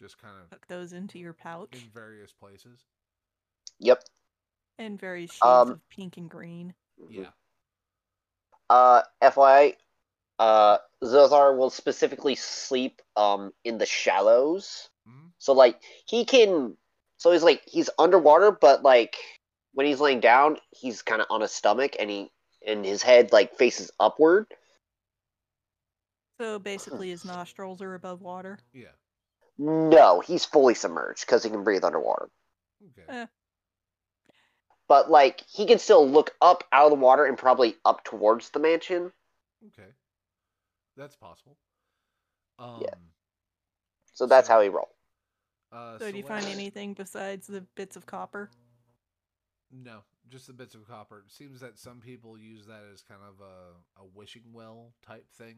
[0.00, 1.68] just kind of Tuck those into your pouch.
[1.72, 2.80] in various places.
[3.78, 4.02] Yep.
[4.78, 6.74] And various shades Um, of pink and green.
[7.08, 7.30] Yeah.
[8.70, 9.76] Uh, FYI,
[10.38, 14.88] uh, Zothar will specifically sleep um in the shallows.
[15.06, 16.76] hmm So like he can,
[17.20, 19.14] so he's like he's underwater, but like
[19.74, 22.30] when he's laying down, he's kind of on his stomach, and he
[22.66, 24.46] and his head like faces upward.
[26.40, 28.58] So basically, his nostrils are above water.
[28.72, 28.88] Yeah.
[29.58, 32.30] No, he's fully submerged because he can breathe underwater.
[32.98, 33.20] Okay.
[33.20, 33.26] Eh.
[34.88, 38.48] But like he can still look up out of the water and probably up towards
[38.48, 39.12] the mansion.
[39.66, 39.90] Okay.
[40.96, 41.58] That's possible.
[42.58, 42.94] Um, Yeah.
[44.14, 44.88] So that's So- how he roll.
[45.72, 48.50] Uh, So, do you find anything besides the bits of copper?
[49.72, 51.22] No, just the bits of copper.
[51.26, 55.26] It seems that some people use that as kind of a, a wishing well type
[55.36, 55.56] thing.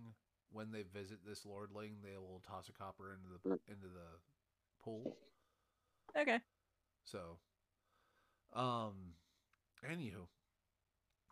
[0.50, 4.18] When they visit this lordling, they will toss a copper into the into the
[4.84, 5.16] pool.
[6.14, 6.40] Okay.
[7.04, 7.38] So,
[8.52, 9.14] um,
[9.90, 10.26] anywho,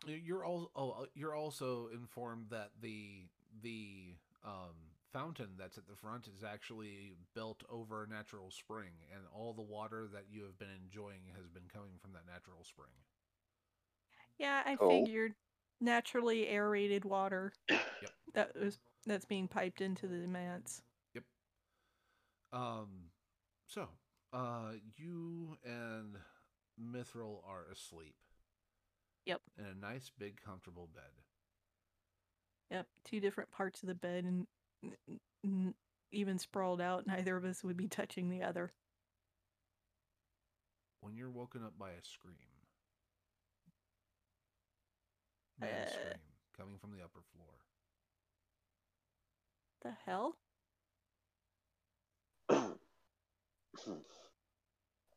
[0.07, 3.27] you're all oh uh, you're also informed that the
[3.61, 4.80] the um
[5.11, 9.61] fountain that's at the front is actually built over a natural spring, and all the
[9.61, 12.91] water that you have been enjoying has been coming from that natural spring.
[14.37, 15.05] Yeah, I Cool.
[15.05, 15.35] figured
[15.79, 17.53] naturally aerated water.
[18.33, 20.81] That was that's being piped into the manse.
[21.13, 21.23] Yep.
[22.53, 23.11] Um,
[23.67, 23.87] so,
[24.33, 26.17] uh, you and
[26.79, 28.15] Mithril are asleep.
[29.25, 29.41] Yep.
[29.57, 31.11] In a nice, big, comfortable bed.
[32.71, 34.47] Yep, two different parts of the bed, and
[36.11, 38.71] even sprawled out, neither of us would be touching the other.
[41.01, 42.35] When you're woken up by a scream.
[45.59, 45.93] Man's Uh.
[45.93, 46.19] scream
[46.57, 47.47] coming from the upper floor.
[49.83, 50.37] The hell?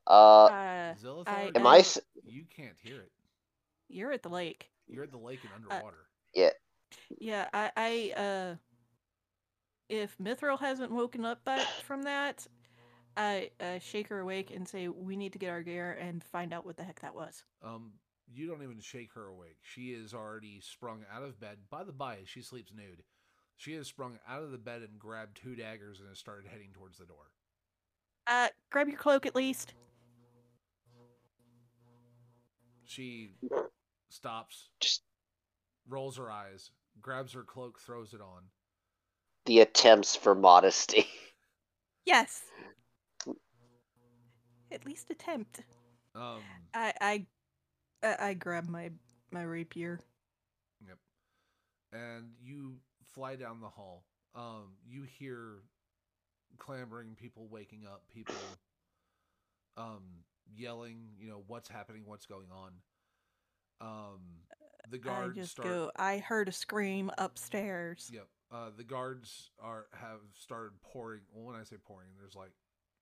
[0.06, 1.78] uh, Uh, Zilthar, I- am you- I?
[1.78, 3.12] s- You can't hear it.
[3.88, 4.70] you're at the lake.
[4.86, 6.08] You're at the lake and Uh, underwater.
[7.18, 8.56] Yeah, I, I, uh,
[9.88, 12.46] if Mithril hasn't woken up by, from that,
[13.16, 16.52] I uh, shake her awake and say, "We need to get our gear and find
[16.52, 17.92] out what the heck that was." Um,
[18.32, 19.58] you don't even shake her awake.
[19.62, 21.58] She is already sprung out of bed.
[21.70, 23.02] By the by, she sleeps nude.
[23.56, 26.70] She has sprung out of the bed and grabbed two daggers and has started heading
[26.72, 27.30] towards the door.
[28.26, 29.74] Uh, grab your cloak at least.
[32.84, 33.30] She
[34.08, 35.02] stops, Just
[35.88, 36.70] rolls her eyes,
[37.00, 38.44] grabs her cloak, throws it on.
[39.46, 41.06] The attempts for modesty.
[42.04, 42.42] Yes.
[44.70, 45.62] At least attempt.
[46.14, 46.42] Um,
[46.74, 47.26] I, I,
[48.02, 48.90] I, I grab my
[49.30, 50.00] my rapier.
[50.86, 50.98] Yep.
[51.92, 54.04] And you fly down the hall.
[54.34, 55.62] Um, you hear
[56.58, 58.34] clamoring, people waking up, people
[59.76, 60.02] um
[60.54, 62.72] yelling, you know, what's happening, what's going on.
[63.80, 64.20] Um
[64.90, 65.90] the guards I just start go.
[65.96, 68.10] I heard a scream upstairs.
[68.12, 68.26] Yep.
[68.54, 72.52] Uh the guards are have started pouring well when I say pouring, there's like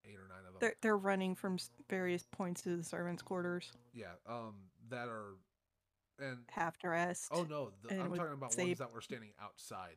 [0.06, 0.60] eight or nine of them.
[0.60, 1.58] They're they're running from
[1.90, 4.54] various points to the servants' quarters, yeah, um
[4.88, 5.36] that are
[6.18, 7.28] and half dressed.
[7.32, 9.96] oh no, the, I'm talking about say- ones that were standing outside.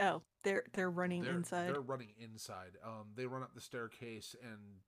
[0.00, 1.72] Oh, they're they're running they're, inside.
[1.72, 2.72] They're running inside.
[2.84, 4.80] Um, they run up the staircase and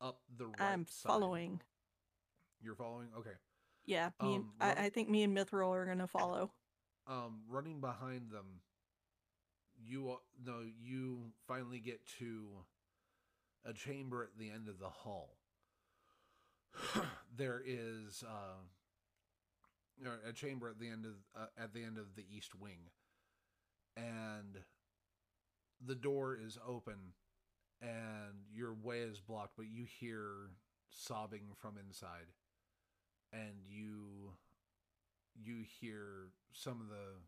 [0.00, 1.08] up the right I'm side.
[1.08, 1.60] following.
[2.60, 3.08] You're following.
[3.16, 3.36] Okay.
[3.86, 6.50] Yeah, me and, Um, run- I, I think me and Mithril are gonna follow.
[7.06, 8.60] Um, running behind them,
[9.84, 12.46] you no, you finally get to
[13.64, 15.36] a chamber at the end of the hall.
[17.36, 18.60] there is uh,
[20.28, 22.90] a chamber at the end of uh, at the end of the east wing,
[23.96, 24.58] and
[25.84, 27.14] the door is open,
[27.80, 30.50] and your way is blocked, but you hear
[30.90, 32.32] sobbing from inside,
[33.32, 34.32] and you
[35.34, 37.20] you hear some of the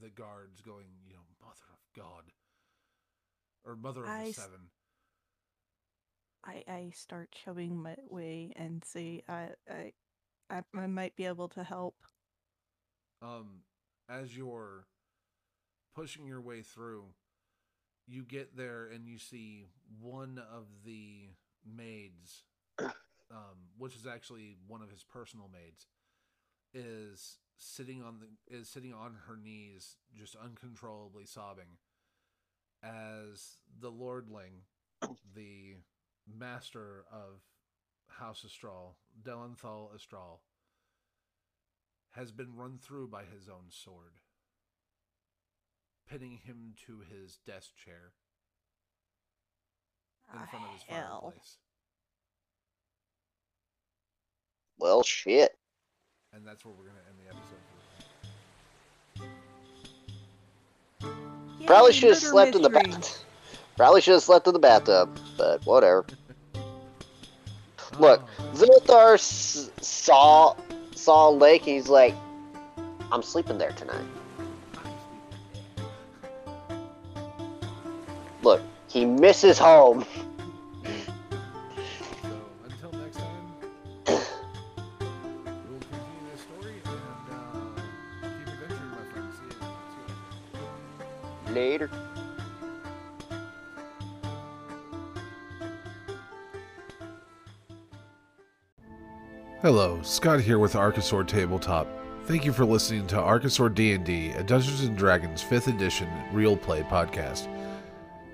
[0.00, 2.32] the guards going, you know, Mother of God,
[3.64, 4.70] or Mother of I the Seven.
[6.44, 9.92] I I start shoving my way and see I I
[10.50, 11.96] I, I might be able to help.
[13.22, 13.62] um
[14.08, 14.86] as you're
[15.94, 17.04] pushing your way through
[18.06, 19.66] you get there and you see
[20.00, 21.30] one of the
[21.64, 22.44] maids
[22.80, 25.86] um which is actually one of his personal maids
[26.74, 31.78] is sitting on the is sitting on her knees just uncontrollably sobbing
[32.82, 34.62] as the lordling
[35.34, 35.76] the
[36.26, 37.40] master of
[38.08, 40.42] house astral delanthal astral
[42.12, 44.14] has been run through by his own sword,
[46.08, 48.12] pinning him to his desk chair
[50.32, 51.20] in Ah, front of his hell.
[51.22, 51.58] fireplace.
[54.78, 55.58] Well, shit.
[56.34, 57.62] And that's where we're going to end the episode.
[61.58, 62.92] for Probably should have murder slept in the mystery.
[62.92, 63.24] bath.
[63.76, 66.06] Probably should have slept in the bathtub, but whatever.
[67.98, 70.54] Look, Oh, Zilthar s- saw
[70.94, 71.62] saw a lake.
[71.62, 72.14] And he's like,
[73.12, 74.04] "I'm sleeping there tonight."
[78.42, 80.04] Look, he misses home.
[99.66, 101.88] Hello, Scott here with Archosaur Tabletop.
[102.26, 106.82] Thank you for listening to Archosaur D&D, a Dungeons & Dragons 5th edition real play
[106.82, 107.48] podcast.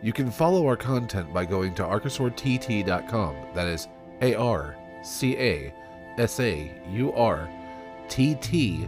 [0.03, 3.37] You can follow our content by going to archosaurt.com.
[3.55, 3.89] That is
[4.21, 5.75] A R C A
[6.19, 7.49] S A U R
[8.11, 8.87] T T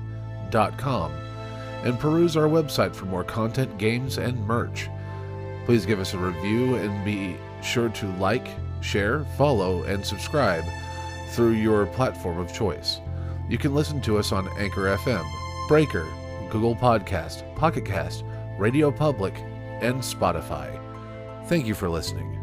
[0.50, 1.14] dot com
[1.82, 4.90] and peruse our website for more content, games, and merch.
[5.64, 8.48] Please give us a review and be sure to like,
[8.82, 10.66] share, follow, and subscribe
[11.34, 13.00] through your platform of choice.
[13.48, 15.26] You can listen to us on Anchor FM,
[15.68, 16.06] Breaker,
[16.50, 18.24] Google Podcast, Pocket Cast,
[18.58, 19.34] Radio Public,
[19.82, 20.80] and Spotify.
[21.46, 22.33] Thank you for listening.